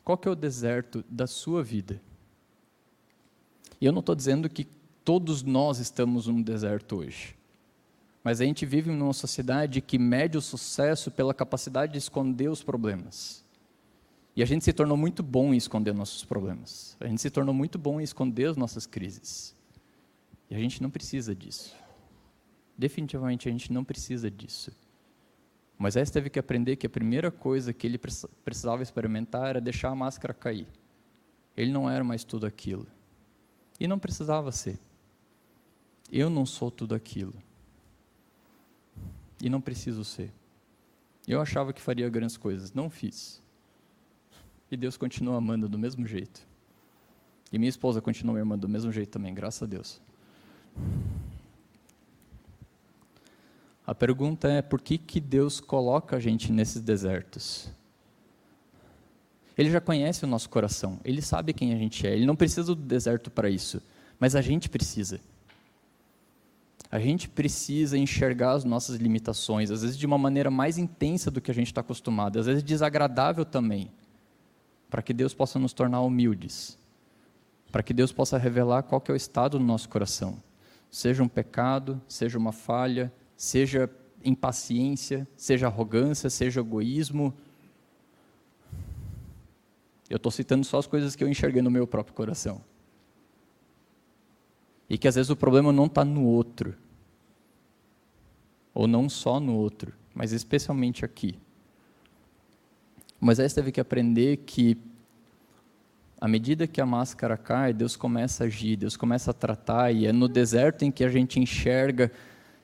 Qual 0.03 0.19
que 0.19 0.27
é 0.27 0.31
o 0.33 0.35
deserto 0.35 1.05
da 1.09 1.29
sua 1.29 1.63
vida? 1.63 2.03
E 3.81 3.87
eu 3.87 3.93
não 3.93 4.01
estou 4.01 4.17
dizendo 4.17 4.51
que 4.51 4.67
todos 5.09 5.43
nós 5.43 5.79
estamos 5.79 6.27
num 6.27 6.43
deserto 6.43 6.97
hoje. 6.97 7.35
Mas 8.23 8.43
a 8.43 8.45
gente 8.45 8.67
vive 8.67 8.93
numa 8.93 9.15
sociedade 9.15 9.81
que 9.81 9.99
mede 9.99 10.37
o 10.37 10.43
sucesso 10.43 11.11
pela 11.11 11.33
capacidade 11.33 11.93
de 11.93 11.99
esconder 11.99 12.51
os 12.51 12.63
problemas. 12.63 13.43
E 14.37 14.43
a 14.43 14.45
gente 14.45 14.67
se 14.67 14.71
tornou 14.71 14.99
muito 14.99 15.23
bom 15.23 15.55
em 15.55 15.57
esconder 15.57 15.95
nossos 15.95 16.27
problemas. 16.27 16.95
A 17.01 17.07
gente 17.07 17.23
se 17.23 17.31
tornou 17.31 17.55
muito 17.55 17.79
bom 17.79 17.99
em 17.99 18.05
esconder 18.05 18.51
as 18.51 18.57
nossas 18.59 18.85
crises. 18.85 19.57
E 20.51 20.55
a 20.55 20.59
gente 20.59 20.83
não 20.83 20.91
precisa 20.91 21.35
disso. 21.35 21.75
Definitivamente 22.77 23.49
a 23.49 23.51
gente 23.51 23.73
não 23.73 23.85
precisa 23.85 24.31
disso. 24.31 24.71
Moisés 25.79 26.11
teve 26.11 26.29
que 26.29 26.39
aprender 26.39 26.77
que 26.77 26.87
a 26.87 26.91
primeira 26.91 27.31
coisa 27.31 27.73
que 27.73 27.87
ele 27.87 27.99
precisava 28.45 28.83
experimentar 28.83 29.49
era 29.49 29.59
deixar 29.59 29.89
a 29.89 29.95
máscara 29.95 30.35
cair. 30.35 30.69
Ele 31.57 31.73
não 31.73 31.89
era 31.89 32.05
mais 32.05 32.25
tudo 32.25 32.45
aquilo. 32.45 32.87
E 33.81 33.89
não 33.89 33.99
precisava 33.99 34.53
ser. 34.53 34.79
Eu 36.11 36.31
não 36.31 36.47
sou 36.47 36.71
tudo 36.71 36.95
aquilo. 36.95 37.35
E 39.43 39.49
não 39.49 39.61
preciso 39.61 40.05
ser. 40.05 40.33
Eu 41.27 41.41
achava 41.41 41.73
que 41.73 41.81
faria 41.81 42.09
grandes 42.09 42.37
coisas, 42.37 42.73
não 42.73 42.89
fiz. 42.89 43.43
E 44.71 44.77
Deus 44.77 44.97
continua 44.97 45.37
amando 45.37 45.69
do 45.69 45.79
mesmo 45.79 46.07
jeito. 46.07 46.47
E 47.53 47.59
minha 47.59 47.69
esposa 47.69 48.01
continua 48.01 48.35
me 48.35 48.41
amando 48.41 48.67
do 48.67 48.69
mesmo 48.69 48.91
jeito 48.93 49.11
também, 49.11 49.35
graças 49.35 49.63
a 49.63 49.67
Deus. 49.67 50.01
A 53.87 53.95
pergunta 53.95 54.49
é: 54.49 54.61
por 54.61 54.81
que, 54.81 54.99
que 54.99 55.21
Deus 55.21 55.61
coloca 55.61 56.17
a 56.17 56.21
gente 56.21 56.53
nesses 56.53 56.83
desertos? 56.83 57.71
Ele 59.57 59.71
já 59.71 59.81
conhece 59.81 60.25
o 60.25 60.29
nosso 60.29 60.49
coração, 60.49 61.01
ele 61.05 61.21
sabe 61.21 61.53
quem 61.53 61.75
a 61.75 61.77
gente 61.77 62.07
é, 62.07 62.15
ele 62.15 62.27
não 62.27 62.37
precisa 62.37 62.75
do 62.75 62.77
deserto 62.77 63.29
para 63.29 63.51
isso, 63.51 63.83
mas 64.21 64.37
a 64.37 64.41
gente 64.41 64.69
precisa. 64.69 65.21
A 66.91 66.99
gente 66.99 67.29
precisa 67.29 67.99
enxergar 67.99 68.53
as 68.53 68.65
nossas 68.65 68.97
limitações, 68.97 69.71
às 69.71 69.83
vezes 69.83 69.97
de 69.97 70.07
uma 70.07 70.17
maneira 70.17 70.51
mais 70.51 70.79
intensa 70.79 71.31
do 71.31 71.41
que 71.41 71.51
a 71.51 71.55
gente 71.55 71.67
está 71.67 71.83
acostumado, 71.83 72.39
às 72.39 72.47
vezes 72.47 72.63
desagradável 72.63 73.45
também 73.45 73.91
para 74.89 75.03
que 75.03 75.13
Deus 75.13 75.35
possa 75.35 75.59
nos 75.59 75.73
tornar 75.73 76.01
humildes, 76.01 76.79
para 77.71 77.83
que 77.83 77.93
Deus 77.93 78.13
possa 78.13 78.39
revelar 78.39 78.83
qual 78.83 79.03
é 79.07 79.13
o 79.13 79.17
estado 79.17 79.59
do 79.59 79.65
nosso 79.65 79.89
coração, 79.89 80.43
seja 80.91 81.23
um 81.23 81.29
pecado, 81.29 82.01
seja 82.09 82.39
uma 82.39 82.53
falha, 82.53 83.13
seja 83.37 83.91
impaciência, 84.25 85.29
seja 85.37 85.67
arrogância, 85.67 86.31
seja 86.31 86.61
egoísmo. 86.61 87.33
Eu 90.09 90.17
estou 90.17 90.33
citando 90.33 90.65
só 90.65 90.79
as 90.79 90.87
coisas 90.87 91.15
que 91.15 91.23
eu 91.23 91.29
enxerguei 91.29 91.61
no 91.61 91.71
meu 91.71 91.87
próprio 91.87 92.15
coração. 92.15 92.63
E 94.89 94.97
que 94.97 95.07
às 95.07 95.15
vezes 95.15 95.31
o 95.31 95.37
problema 95.37 95.73
não 95.73 95.87
está 95.87 96.05
no 96.05 96.25
outro, 96.25 96.75
ou 98.73 98.87
não 98.87 99.09
só 99.09 99.39
no 99.39 99.55
outro, 99.55 99.93
mas 100.15 100.33
especialmente 100.33 101.05
aqui. 101.05 101.39
Moisés 103.21 103.53
teve 103.53 103.73
que 103.73 103.81
aprender 103.81 104.39
que, 104.39 104.79
à 106.21 106.29
medida 106.29 106.67
que 106.67 106.81
a 106.81 106.87
máscara 106.87 107.37
cai, 107.37 107.73
Deus 107.73 107.97
começa 107.97 108.45
a 108.45 108.47
agir, 108.47 108.77
Deus 108.77 108.97
começa 108.97 109.33
a 109.33 109.35
tratar, 109.35 109.93
e 109.93 110.07
é 110.07 110.13
no 110.13 110.29
deserto 110.29 110.85
em 110.85 110.91
que 110.91 111.05
a 111.05 111.09
gente 111.09 111.41
enxerga 111.41 112.11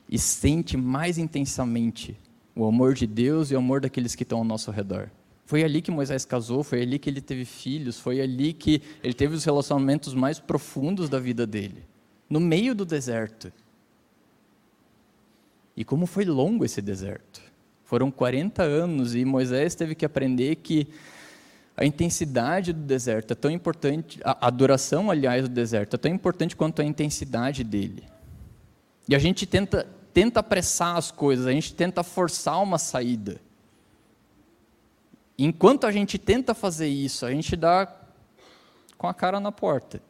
e 0.09 0.19
sente 0.19 0.77
mais 0.77 1.19
intensamente 1.19 2.17
o 2.55 2.65
amor 2.65 2.95
de 2.95 3.07
Deus 3.07 3.51
e 3.51 3.55
o 3.55 3.59
amor 3.59 3.81
daqueles 3.81 4.15
que 4.15 4.23
estão 4.23 4.39
ao 4.39 4.45
nosso 4.45 4.71
redor. 4.71 5.11
Foi 5.45 5.63
ali 5.63 5.83
que 5.83 5.91
Moisés 5.91 6.25
casou, 6.25 6.63
foi 6.63 6.83
ali 6.83 6.99
que 6.99 7.11
ele 7.11 7.21
teve 7.21 7.45
filhos, 7.45 7.99
foi 7.99 8.21
ali 8.21 8.53
que 8.53 8.81
ele 9.03 9.13
teve 9.13 9.35
os 9.35 9.45
relacionamentos 9.45 10.15
mais 10.15 10.39
profundos 10.39 11.09
da 11.09 11.19
vida 11.19 11.47
dele, 11.47 11.85
no 12.35 12.41
meio 12.41 12.75
do 12.75 12.85
deserto. 12.85 13.53
E 15.77 15.85
como 15.85 16.05
foi 16.05 16.25
longo 16.25 16.65
esse 16.65 16.83
deserto. 16.83 17.41
Foram 17.85 18.11
40 18.11 18.61
anos 18.61 19.15
e 19.15 19.25
Moisés 19.25 19.77
teve 19.77 19.95
que 19.95 20.05
aprender 20.05 20.57
que 20.57 20.89
a 21.77 21.85
intensidade 21.85 22.73
do 22.73 22.81
deserto 22.81 23.31
é 23.31 23.35
tão 23.37 23.53
importante, 23.53 24.19
a, 24.25 24.51
duração, 24.51 25.13
aliás, 25.13 25.49
do 25.49 25.55
deserto 25.55 25.95
é 25.95 25.97
tão 25.97 26.11
importante 26.11 26.57
quanto 26.57 26.83
a 26.83 26.85
intensidade 26.85 27.63
dele. 27.63 28.03
E 29.09 29.15
a 29.15 29.19
gente 29.21 29.47
tenta, 29.47 29.87
tenta 30.13 30.41
apressar 30.41 30.97
as 30.97 31.13
coisas, 31.13 31.47
a 31.47 31.53
gente 31.53 31.73
tenta 31.73 32.03
forçar 32.03 32.61
uma 32.61 32.79
saída. 32.79 33.41
Enquanto 35.39 35.87
a 35.87 35.93
gente 35.93 36.19
tenta 36.19 36.53
fazer 36.53 36.89
isso, 36.89 37.25
a 37.25 37.31
gente 37.31 37.55
dá 37.55 37.87
com 38.99 39.07
a 39.07 39.15
cara 39.15 39.39
na 39.39 39.53
porta. 39.53 40.03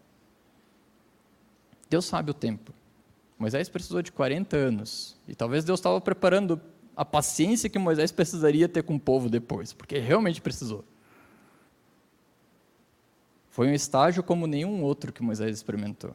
Deus 1.89 2.05
sabe 2.05 2.31
o 2.31 2.35
tempo. 2.35 2.73
Moisés 3.39 3.69
precisou 3.69 4.03
de 4.03 4.13
40 4.13 4.57
anos. 4.57 5.17
E 5.27 5.35
talvez 5.35 5.65
Deus 5.65 5.81
estava 5.81 6.01
preparando 6.01 6.61
a 6.97 7.05
paciência 7.05 7.69
que 7.69 7.79
Moisés 7.79 8.13
precisaria 8.13 8.69
ter 8.69 8.83
com 8.83 8.95
o 8.95 9.01
povo 9.01 9.29
depois, 9.29 9.73
porque 9.73 9.99
realmente 9.99 10.41
precisou. 10.41 10.85
Foi 13.51 13.69
um 13.69 13.75
estágio 13.75 14.23
como 14.23 14.47
nenhum 14.47 14.83
outro 14.83 15.13
que 15.13 15.23
Moisés 15.23 15.57
experimentou. 15.57 16.15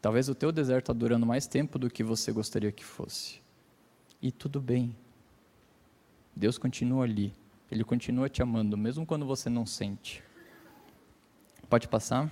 Talvez 0.00 0.28
o 0.28 0.34
teu 0.34 0.50
deserto 0.50 0.84
está 0.84 0.92
durando 0.92 1.24
mais 1.24 1.46
tempo 1.46 1.78
do 1.78 1.88
que 1.88 2.02
você 2.02 2.32
gostaria 2.32 2.72
que 2.72 2.84
fosse. 2.84 3.40
E 4.20 4.32
tudo 4.32 4.60
bem. 4.60 4.94
Deus 6.34 6.58
continua 6.58 7.04
ali. 7.04 7.32
Ele 7.70 7.84
continua 7.84 8.28
te 8.28 8.42
amando, 8.42 8.76
mesmo 8.76 9.06
quando 9.06 9.24
você 9.24 9.48
não 9.48 9.64
sente. 9.64 10.22
Pode 11.70 11.88
passar? 11.88 12.30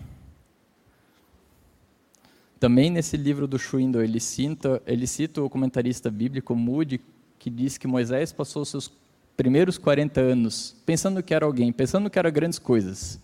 Também 2.61 2.90
nesse 2.90 3.16
livro 3.16 3.46
do 3.49 3.59
Schwindel, 3.59 4.05
ele 4.05 4.20
cita, 4.20 4.83
ele 4.87 5.07
cita 5.07 5.42
o 5.42 5.49
comentarista 5.49 6.11
bíblico 6.11 6.55
Moody, 6.55 7.01
que 7.38 7.49
diz 7.49 7.79
que 7.79 7.88
Moisés 7.88 8.33
passou 8.33 8.66
seus 8.66 8.92
primeiros 9.35 9.79
40 9.79 10.20
anos 10.20 10.77
pensando 10.85 11.23
que 11.23 11.33
era 11.33 11.46
alguém, 11.46 11.73
pensando 11.73 12.11
que 12.11 12.18
era 12.18 12.29
grandes 12.29 12.59
coisas. 12.59 13.18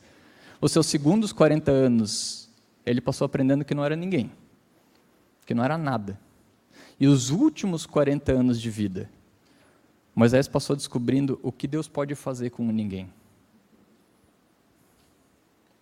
Os 0.59 0.73
seus 0.73 0.87
segundos 0.87 1.35
40 1.35 1.71
anos, 1.71 2.49
ele 2.87 3.03
passou 3.03 3.27
aprendendo 3.27 3.63
que 3.63 3.75
não 3.75 3.85
era 3.85 3.95
ninguém, 3.95 4.33
que 5.45 5.53
não 5.53 5.63
era 5.63 5.77
nada. 5.77 6.19
E 6.99 7.07
os 7.07 7.29
últimos 7.29 7.85
40 7.85 8.33
anos 8.33 8.59
de 8.59 8.71
vida, 8.71 9.11
Moisés 10.15 10.49
passou 10.49 10.75
descobrindo 10.75 11.39
o 11.43 11.53
que 11.53 11.69
Deus 11.69 11.87
pode 11.87 12.15
fazer 12.15 12.49
com 12.49 12.65
ninguém. 12.73 13.13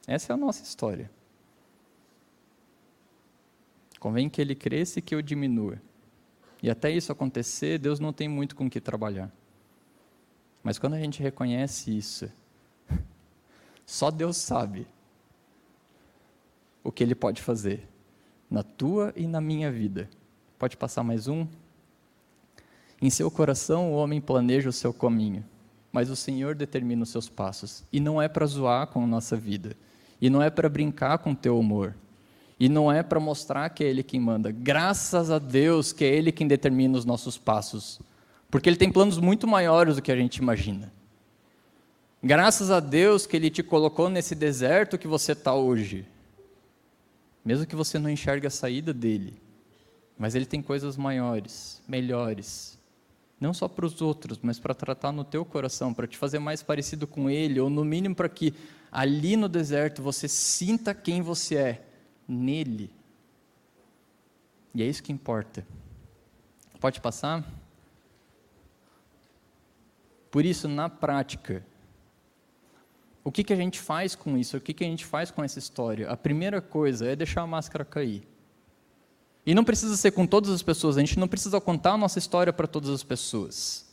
Essa 0.08 0.32
é 0.32 0.34
a 0.34 0.36
nossa 0.36 0.64
história. 0.64 1.08
Convém 4.04 4.28
que 4.28 4.38
ele 4.38 4.54
cresça 4.54 4.98
e 4.98 5.02
que 5.02 5.14
eu 5.14 5.22
diminua. 5.22 5.80
E 6.62 6.68
até 6.68 6.90
isso 6.90 7.10
acontecer, 7.10 7.78
Deus 7.78 7.98
não 7.98 8.12
tem 8.12 8.28
muito 8.28 8.54
com 8.54 8.66
o 8.66 8.70
que 8.70 8.78
trabalhar. 8.78 9.32
Mas 10.62 10.78
quando 10.78 10.92
a 10.92 10.98
gente 10.98 11.22
reconhece 11.22 11.96
isso, 11.96 12.30
só 13.86 14.10
Deus 14.10 14.36
sabe 14.36 14.86
o 16.82 16.92
que 16.92 17.02
Ele 17.02 17.14
pode 17.14 17.40
fazer 17.40 17.88
na 18.50 18.62
tua 18.62 19.10
e 19.16 19.26
na 19.26 19.40
minha 19.40 19.72
vida. 19.72 20.10
Pode 20.58 20.76
passar 20.76 21.02
mais 21.02 21.26
um? 21.26 21.46
Em 23.00 23.08
seu 23.08 23.30
coração 23.30 23.90
o 23.90 23.96
homem 23.96 24.20
planeja 24.20 24.68
o 24.68 24.72
seu 24.72 24.92
caminho, 24.92 25.42
mas 25.90 26.10
o 26.10 26.16
Senhor 26.16 26.54
determina 26.54 27.04
os 27.04 27.08
seus 27.08 27.30
passos. 27.30 27.82
E 27.90 28.00
não 28.00 28.20
é 28.20 28.28
para 28.28 28.44
zoar 28.44 28.86
com 28.86 29.02
a 29.02 29.06
nossa 29.06 29.34
vida, 29.34 29.74
e 30.20 30.28
não 30.28 30.42
é 30.42 30.50
para 30.50 30.68
brincar 30.68 31.16
com 31.16 31.32
o 31.32 31.34
teu 31.34 31.58
humor, 31.58 31.96
e 32.64 32.68
não 32.70 32.90
é 32.90 33.02
para 33.02 33.20
mostrar 33.20 33.68
que 33.68 33.84
é 33.84 33.88
Ele 33.88 34.02
quem 34.02 34.18
manda. 34.18 34.50
Graças 34.50 35.30
a 35.30 35.38
Deus 35.38 35.92
que 35.92 36.02
é 36.02 36.08
Ele 36.08 36.32
quem 36.32 36.48
determina 36.48 36.96
os 36.96 37.04
nossos 37.04 37.36
passos, 37.36 38.00
porque 38.50 38.70
Ele 38.70 38.76
tem 38.78 38.90
planos 38.90 39.18
muito 39.18 39.46
maiores 39.46 39.96
do 39.96 40.02
que 40.02 40.10
a 40.10 40.16
gente 40.16 40.36
imagina. 40.36 40.90
Graças 42.22 42.70
a 42.70 42.80
Deus 42.80 43.26
que 43.26 43.36
Ele 43.36 43.50
te 43.50 43.62
colocou 43.62 44.08
nesse 44.08 44.34
deserto 44.34 44.96
que 44.96 45.06
você 45.06 45.32
está 45.32 45.54
hoje, 45.54 46.06
mesmo 47.44 47.66
que 47.66 47.76
você 47.76 47.98
não 47.98 48.08
enxergue 48.08 48.46
a 48.46 48.50
saída 48.50 48.94
dele, 48.94 49.34
mas 50.16 50.34
Ele 50.34 50.46
tem 50.46 50.62
coisas 50.62 50.96
maiores, 50.96 51.82
melhores, 51.86 52.78
não 53.38 53.52
só 53.52 53.68
para 53.68 53.84
os 53.84 54.00
outros, 54.00 54.38
mas 54.42 54.58
para 54.58 54.72
tratar 54.72 55.12
no 55.12 55.22
teu 55.22 55.44
coração, 55.44 55.92
para 55.92 56.06
te 56.06 56.16
fazer 56.16 56.38
mais 56.38 56.62
parecido 56.62 57.06
com 57.06 57.28
Ele, 57.28 57.60
ou 57.60 57.68
no 57.68 57.84
mínimo 57.84 58.14
para 58.14 58.30
que 58.30 58.54
ali 58.90 59.36
no 59.36 59.50
deserto 59.50 60.00
você 60.00 60.26
sinta 60.26 60.94
quem 60.94 61.20
você 61.20 61.56
é 61.56 61.84
nele. 62.28 62.90
E 64.74 64.82
é 64.82 64.86
isso 64.86 65.02
que 65.02 65.12
importa. 65.12 65.66
Pode 66.80 67.00
passar? 67.00 67.44
Por 70.30 70.44
isso, 70.44 70.68
na 70.68 70.88
prática, 70.88 71.64
o 73.22 73.30
que, 73.30 73.44
que 73.44 73.52
a 73.52 73.56
gente 73.56 73.80
faz 73.80 74.14
com 74.14 74.36
isso? 74.36 74.56
O 74.56 74.60
que, 74.60 74.74
que 74.74 74.84
a 74.84 74.86
gente 74.86 75.06
faz 75.06 75.30
com 75.30 75.42
essa 75.42 75.58
história? 75.58 76.10
A 76.10 76.16
primeira 76.16 76.60
coisa 76.60 77.06
é 77.06 77.16
deixar 77.16 77.42
a 77.42 77.46
máscara 77.46 77.84
cair. 77.84 78.26
E 79.46 79.54
não 79.54 79.64
precisa 79.64 79.96
ser 79.96 80.10
com 80.10 80.26
todas 80.26 80.50
as 80.50 80.62
pessoas, 80.62 80.96
a 80.96 81.00
gente 81.00 81.18
não 81.18 81.28
precisa 81.28 81.60
contar 81.60 81.92
a 81.92 81.98
nossa 81.98 82.18
história 82.18 82.52
para 82.52 82.66
todas 82.66 82.90
as 82.90 83.02
pessoas. 83.02 83.86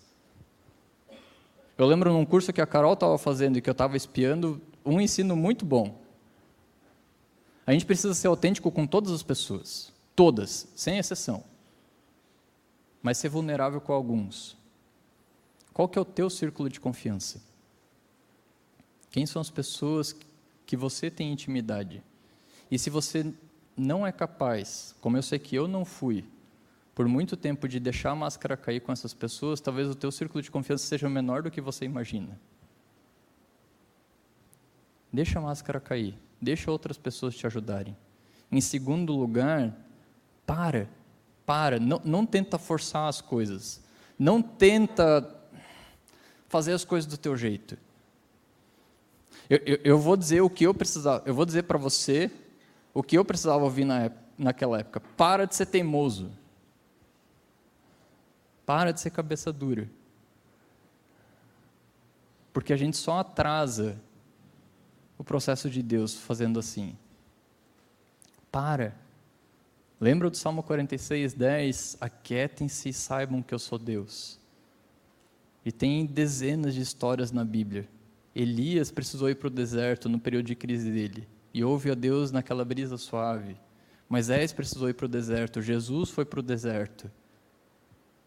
Eu 1.78 1.86
lembro 1.86 2.12
num 2.12 2.26
curso 2.26 2.52
que 2.52 2.62
a 2.62 2.68
Carol 2.68 2.94
estava 2.94 3.18
fazendo 3.18 3.58
e 3.58 3.62
que 3.62 3.70
eu 3.70 3.74
estava 3.74 3.98
espiando, 3.98 4.62
um 4.86 5.00
ensino 5.00 5.36
muito 5.36 5.66
bom. 5.66 6.00
A 7.72 7.74
gente 7.74 7.86
precisa 7.86 8.14
ser 8.14 8.28
autêntico 8.28 8.70
com 8.70 8.86
todas 8.86 9.14
as 9.14 9.24
pessoas, 9.24 9.94
todas, 10.14 10.68
sem 10.76 10.98
exceção. 10.98 11.42
Mas 13.02 13.18
ser 13.18 13.30
vulnerável 13.30 13.80
com 13.80 13.94
alguns. 13.94 14.58
Qual 15.74 15.88
que 15.88 15.98
é 15.98 16.02
o 16.02 16.04
teu 16.04 16.30
círculo 16.30 16.70
de 16.70 16.82
confiança? 16.82 17.42
Quem 19.10 19.26
são 19.26 19.42
as 19.42 19.50
pessoas 19.50 20.14
que 20.66 20.76
você 20.76 21.10
tem 21.10 21.32
intimidade? 21.32 22.04
E 22.70 22.78
se 22.78 22.90
você 22.90 23.34
não 23.78 24.06
é 24.06 24.12
capaz, 24.12 24.94
como 25.00 25.16
eu 25.16 25.24
sei 25.24 25.40
que 25.40 25.56
eu 25.56 25.66
não 25.66 25.86
fui, 25.86 26.26
por 26.94 27.08
muito 27.08 27.38
tempo 27.38 27.70
de 27.70 27.80
deixar 27.80 28.12
a 28.12 28.16
máscara 28.16 28.58
cair 28.58 28.82
com 28.82 28.92
essas 28.92 29.14
pessoas, 29.14 29.62
talvez 29.62 29.88
o 29.88 29.96
teu 29.96 30.12
círculo 30.12 30.42
de 30.42 30.52
confiança 30.52 30.86
seja 30.86 31.08
menor 31.08 31.42
do 31.42 31.50
que 31.50 31.62
você 31.62 31.86
imagina. 31.86 32.38
Deixa 35.10 35.40
a 35.40 35.42
máscara 35.42 35.80
cair. 35.80 36.20
Deixa 36.42 36.72
outras 36.72 36.98
pessoas 36.98 37.36
te 37.36 37.46
ajudarem. 37.46 37.96
Em 38.52 38.60
segundo 38.60 39.16
lugar, 39.16 39.78
para. 40.46 40.90
Para. 41.46 41.80
Não, 41.80 42.02
não 42.04 42.26
tenta 42.26 42.58
forçar 42.58 43.08
as 43.08 43.22
coisas. 43.22 43.82
Não 44.18 44.42
tenta 44.42 45.40
fazer 46.50 46.74
as 46.74 46.84
coisas 46.84 47.10
do 47.10 47.18
teu 47.18 47.38
jeito. 47.38 47.78
Eu, 49.50 49.60
eu, 49.66 49.80
eu 49.84 50.00
vou 50.00 50.18
dizer 50.18 50.42
o 50.42 50.50
que 50.50 50.66
eu 50.66 50.74
precisava. 50.74 51.24
Eu 51.26 51.34
vou 51.34 51.46
dizer 51.46 51.64
para 51.64 51.78
você 51.78 52.32
o 52.94 53.04
que 53.04 53.18
eu 53.18 53.24
precisava 53.24 53.64
ouvir 53.64 53.86
na, 53.86 54.12
naquela 54.38 54.80
época. 54.80 55.00
Para 55.16 55.46
de 55.46 55.56
ser 55.56 55.68
teimoso. 55.68 56.32
Para 58.66 58.92
de 58.92 59.00
ser 59.00 59.12
cabeça 59.12 59.54
dura. 59.54 59.90
Porque 62.52 62.74
a 62.74 62.78
gente 62.78 62.98
só 62.98 63.20
atrasa 63.20 63.98
o 65.22 65.24
processo 65.24 65.70
de 65.70 65.84
Deus 65.84 66.16
fazendo 66.16 66.58
assim. 66.58 66.98
Para. 68.52 68.96
Lembra 70.00 70.32
do 70.32 70.36
Salmo 70.36 70.64
46, 70.64 71.36
10? 71.36 71.98
Aquietem-se 72.02 72.90
e 72.90 72.94
saibam 72.94 73.44
que 73.44 73.54
eu 73.54 73.60
sou 73.60 73.78
Deus. 73.78 74.40
E 75.64 75.72
tem 75.72 76.08
dezenas 76.08 76.74
de 76.74 76.82
histórias 76.82 77.32
na 77.32 77.46
Bíblia. 77.46 77.88
Elias 78.36 78.90
precisou 78.90 79.30
ir 79.30 79.36
para 79.36 79.46
o 79.46 79.52
deserto 79.52 80.10
no 80.10 80.20
período 80.20 80.48
de 80.48 80.56
crise 80.56 80.90
dele 80.90 81.28
e 81.54 81.64
ouve 81.64 81.92
a 81.92 81.94
Deus 81.94 82.32
naquela 82.32 82.66
brisa 82.66 82.98
suave. 82.98 83.56
Moisés 84.10 84.52
precisou 84.52 84.90
ir 84.90 84.96
para 84.96 85.06
o 85.06 85.10
deserto, 85.10 85.62
Jesus 85.62 86.10
foi 86.10 86.26
para 86.26 86.40
o 86.40 86.44
deserto. 86.44 87.12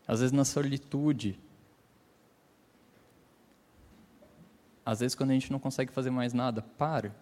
Às 0.07 0.21
vezes 0.21 0.33
na 0.33 0.45
solitude, 0.45 1.41
Às 4.85 5.01
vezes, 5.01 5.15
quando 5.15 5.31
a 5.31 5.35
gente 5.35 5.51
não 5.51 5.59
consegue 5.59 5.93
fazer 5.93 6.11
mais 6.11 6.33
nada, 6.33 6.63
para. 6.77 7.15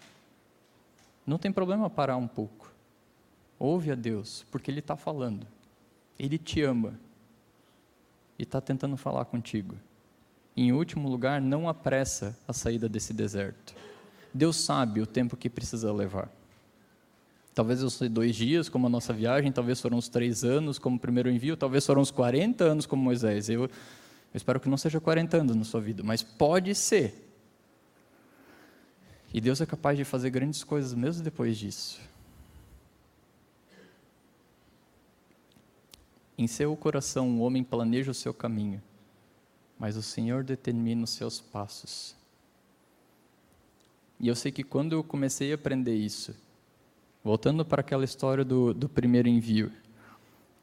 Não 1.26 1.38
tem 1.38 1.52
problema 1.52 1.88
parar 1.88 2.16
um 2.16 2.26
pouco. 2.26 2.72
Ouve 3.58 3.92
a 3.92 3.94
Deus, 3.94 4.44
porque 4.50 4.70
Ele 4.70 4.80
está 4.80 4.96
falando. 4.96 5.46
Ele 6.18 6.38
te 6.38 6.62
ama. 6.62 6.98
E 8.38 8.42
está 8.42 8.60
tentando 8.60 8.96
falar 8.96 9.24
contigo. 9.26 9.76
Em 10.56 10.72
último 10.72 11.08
lugar, 11.08 11.40
não 11.40 11.68
apressa 11.68 12.36
a 12.46 12.52
saída 12.52 12.88
desse 12.88 13.14
deserto. 13.14 13.74
Deus 14.34 14.56
sabe 14.56 15.00
o 15.00 15.06
tempo 15.06 15.36
que 15.36 15.48
precisa 15.48 15.92
levar. 15.92 16.28
Talvez 17.54 17.82
eu 17.82 17.90
sei 17.90 18.08
dois 18.08 18.34
dias, 18.34 18.68
como 18.68 18.86
a 18.86 18.90
nossa 18.90 19.12
viagem, 19.12 19.52
talvez 19.52 19.80
foram 19.80 19.98
uns 19.98 20.08
três 20.08 20.42
anos, 20.42 20.78
como 20.78 20.96
o 20.96 20.98
primeiro 20.98 21.30
envio, 21.30 21.56
talvez 21.56 21.84
foram 21.84 22.00
uns 22.00 22.10
40 22.10 22.64
anos, 22.64 22.86
como 22.86 23.02
Moisés. 23.02 23.48
Eu, 23.50 23.64
eu 23.64 23.70
espero 24.34 24.58
que 24.58 24.68
não 24.68 24.78
seja 24.78 24.98
40 25.00 25.36
anos 25.36 25.56
na 25.56 25.64
sua 25.64 25.80
vida, 25.80 26.02
mas 26.02 26.22
pode 26.22 26.74
ser. 26.74 27.31
E 29.34 29.40
Deus 29.40 29.60
é 29.60 29.66
capaz 29.66 29.96
de 29.96 30.04
fazer 30.04 30.28
grandes 30.28 30.62
coisas 30.62 30.92
mesmo 30.92 31.24
depois 31.24 31.56
disso. 31.56 32.00
Em 36.36 36.46
seu 36.46 36.76
coração 36.76 37.38
o 37.38 37.40
homem 37.40 37.64
planeja 37.64 38.10
o 38.10 38.14
seu 38.14 38.34
caminho, 38.34 38.82
mas 39.78 39.96
o 39.96 40.02
Senhor 40.02 40.44
determina 40.44 41.04
os 41.04 41.10
seus 41.10 41.40
passos. 41.40 42.14
E 44.20 44.28
eu 44.28 44.34
sei 44.34 44.52
que 44.52 44.62
quando 44.62 44.92
eu 44.92 45.02
comecei 45.02 45.50
a 45.50 45.54
aprender 45.54 45.94
isso, 45.94 46.34
voltando 47.24 47.64
para 47.64 47.80
aquela 47.80 48.04
história 48.04 48.44
do, 48.44 48.74
do 48.74 48.88
primeiro 48.88 49.28
envio, 49.28 49.72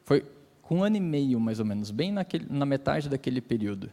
foi 0.05 0.25
com 0.61 0.79
um 0.79 0.83
ano 0.83 0.97
e 0.97 0.99
meio 0.99 1.39
mais 1.39 1.59
ou 1.59 1.65
menos, 1.65 1.89
bem 1.89 2.11
naquele, 2.11 2.45
na 2.49 2.65
metade 2.65 3.09
daquele 3.09 3.41
período 3.41 3.91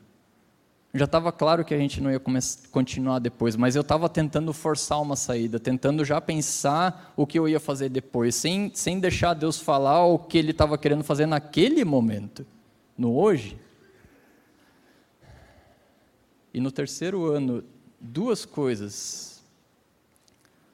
já 0.99 1.05
estava 1.05 1.33
claro 1.33 1.65
que 1.65 1.75
a 1.75 1.79
gente 1.79 2.01
não 2.01 2.11
ia 2.11 2.21
continuar 2.71 3.19
depois, 3.19 3.57
mas 3.57 3.75
eu 3.75 3.83
estava 3.83 4.09
tentando 4.09 4.53
forçar 4.53 5.01
uma 5.03 5.17
saída, 5.17 5.59
tentando 5.59 6.05
já 6.05 6.21
pensar 6.21 7.13
o 7.17 7.27
que 7.27 7.39
eu 7.39 7.49
ia 7.49 7.59
fazer 7.59 7.89
depois, 7.89 8.35
sem, 8.35 8.71
sem 8.75 9.01
deixar 9.01 9.35
Deus 9.35 9.59
falar 9.59 10.05
o 10.07 10.19
que 10.19 10.39
Ele 10.39 10.53
estava 10.53 10.79
querendo 10.79 11.03
fazer 11.03 11.27
naquele 11.27 11.85
momento, 11.85 12.47
no 12.97 13.17
hoje. 13.17 13.59
E 16.55 16.61
no 16.61 16.71
terceiro 16.71 17.27
ano, 17.27 17.65
duas 18.01 18.45
coisas. 18.45 19.45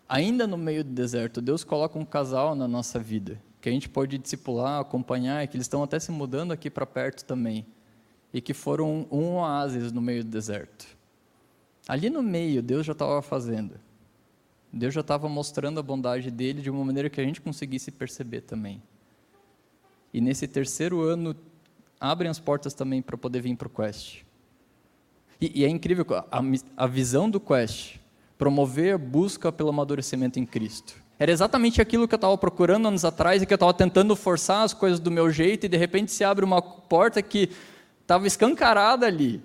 Ainda 0.08 0.46
no 0.46 0.58
meio 0.58 0.84
do 0.84 0.90
deserto, 0.90 1.40
Deus 1.40 1.64
coloca 1.64 1.98
um 1.98 2.04
casal 2.04 2.54
na 2.54 2.68
nossa 2.68 2.98
vida, 2.98 3.40
que 3.60 3.68
a 3.68 3.72
gente 3.72 3.88
pode 3.88 4.18
discipular, 4.18 4.80
acompanhar, 4.80 5.46
que 5.48 5.56
eles 5.56 5.64
estão 5.64 5.82
até 5.82 5.98
se 5.98 6.12
mudando 6.12 6.52
aqui 6.52 6.68
para 6.68 6.84
perto 6.84 7.24
também 7.24 7.66
e 8.32 8.40
que 8.40 8.54
foram 8.54 9.06
um 9.10 9.36
oásis 9.36 9.92
no 9.92 10.00
meio 10.00 10.24
do 10.24 10.30
deserto. 10.30 10.86
Ali 11.86 12.08
no 12.08 12.22
meio, 12.22 12.62
Deus 12.62 12.86
já 12.86 12.92
estava 12.92 13.20
fazendo. 13.20 13.74
Deus 14.72 14.94
já 14.94 15.00
estava 15.00 15.28
mostrando 15.28 15.78
a 15.78 15.82
bondade 15.82 16.30
dele 16.30 16.62
de 16.62 16.70
uma 16.70 16.84
maneira 16.84 17.10
que 17.10 17.20
a 17.20 17.24
gente 17.24 17.40
conseguisse 17.40 17.90
perceber 17.90 18.42
também. 18.42 18.82
E 20.12 20.20
nesse 20.20 20.48
terceiro 20.48 21.02
ano, 21.02 21.36
abrem 22.00 22.30
as 22.30 22.38
portas 22.38 22.72
também 22.72 23.02
para 23.02 23.16
poder 23.16 23.40
vir 23.40 23.56
para 23.56 23.66
o 23.66 23.70
Quest. 23.70 24.22
E, 25.40 25.60
e, 25.60 25.64
é 25.64 25.68
incrível, 25.68 26.06
a, 26.30 26.42
a 26.76 26.86
visão 26.86 27.28
do 27.28 27.40
Quest 27.40 27.96
promover 28.38 28.94
a 28.94 28.98
busca 28.98 29.52
pelo 29.52 29.68
amadurecimento 29.68 30.38
em 30.38 30.46
Cristo. 30.46 30.94
Era 31.18 31.30
exatamente 31.30 31.80
aquilo 31.80 32.08
que 32.08 32.14
eu 32.14 32.16
estava 32.16 32.36
procurando 32.36 32.88
anos 32.88 33.04
atrás 33.04 33.42
e 33.42 33.46
que 33.46 33.52
eu 33.52 33.56
estava 33.56 33.72
tentando 33.72 34.16
forçar 34.16 34.64
as 34.64 34.74
coisas 34.74 34.98
do 34.98 35.10
meu 35.10 35.30
jeito 35.30 35.66
e 35.66 35.68
de 35.68 35.76
repente 35.76 36.10
se 36.10 36.24
abre 36.24 36.44
uma 36.44 36.60
porta 36.60 37.22
que 37.22 37.50
estava 38.02 38.26
escancarada 38.26 39.06
ali 39.06 39.42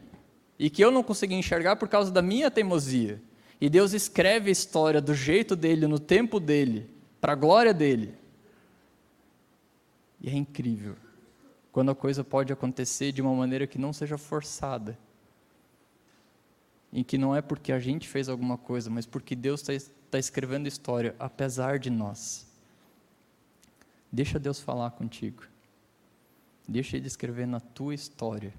e 0.59 0.69
que 0.69 0.83
eu 0.83 0.91
não 0.91 1.03
conseguia 1.03 1.37
enxergar 1.37 1.75
por 1.77 1.87
causa 1.87 2.11
da 2.11 2.21
minha 2.21 2.51
teimosia. 2.51 3.21
E 3.59 3.69
Deus 3.69 3.93
escreve 3.93 4.49
a 4.49 4.51
história 4.51 5.01
do 5.01 5.13
jeito 5.13 5.55
dele, 5.55 5.87
no 5.87 5.97
tempo 5.97 6.39
dele, 6.39 6.89
para 7.21 7.33
a 7.33 7.35
glória 7.35 7.73
dele. 7.73 8.13
E 10.19 10.29
é 10.29 10.35
incrível 10.35 10.95
quando 11.71 11.91
a 11.91 11.95
coisa 11.95 12.23
pode 12.23 12.51
acontecer 12.51 13.11
de 13.11 13.21
uma 13.21 13.33
maneira 13.33 13.67
que 13.67 13.77
não 13.77 13.93
seja 13.93 14.17
forçada. 14.17 14.97
Em 16.91 17.03
que 17.03 17.17
não 17.17 17.35
é 17.35 17.41
porque 17.41 17.71
a 17.71 17.79
gente 17.79 18.07
fez 18.07 18.29
alguma 18.29 18.57
coisa, 18.57 18.89
mas 18.89 19.05
porque 19.05 19.35
Deus 19.35 19.61
está 19.61 19.73
está 20.07 20.17
escrevendo 20.17 20.67
história 20.67 21.15
apesar 21.19 21.77
de 21.77 21.89
nós. 21.89 22.47
Deixa 24.11 24.39
Deus 24.39 24.59
falar 24.59 24.91
contigo. 24.91 25.43
Deixa 26.67 26.97
Ele 26.97 27.07
escrever 27.07 27.47
na 27.47 27.59
tua 27.59 27.93
história. 27.95 28.53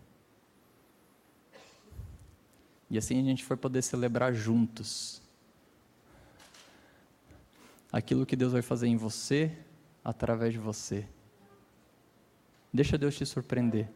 E 2.91 2.97
assim 2.97 3.21
a 3.21 3.25
gente 3.25 3.45
vai 3.45 3.57
poder 3.57 3.83
celebrar 3.83 4.33
juntos 4.33 5.21
aquilo 7.93 8.27
que 8.27 8.37
Deus 8.37 8.53
vai 8.53 8.63
fazer 8.63 8.87
em 8.87 8.97
você, 8.97 9.53
através 10.05 10.53
de 10.53 10.59
você. 10.59 11.07
Deixa 12.73 12.99
Deus 12.99 13.17
te 13.17 13.27
surpreender. 13.27 13.91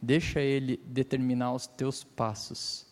Deixa 0.00 0.40
Ele 0.40 0.78
determinar 0.86 1.52
os 1.52 1.66
teus 1.66 2.02
passos. 2.02 2.86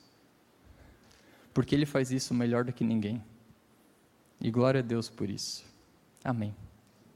Porque 1.53 1.75
Ele 1.75 1.87
faz 1.87 2.11
isso 2.11 2.35
melhor 2.35 2.65
do 2.65 2.73
que 2.73 2.85
ninguém. 2.85 3.23
E 4.41 4.51
glória 4.51 4.81
a 4.81 4.83
Deus 4.83 5.09
por 5.09 5.29
isso. 5.29 5.65
Amém. 6.23 6.55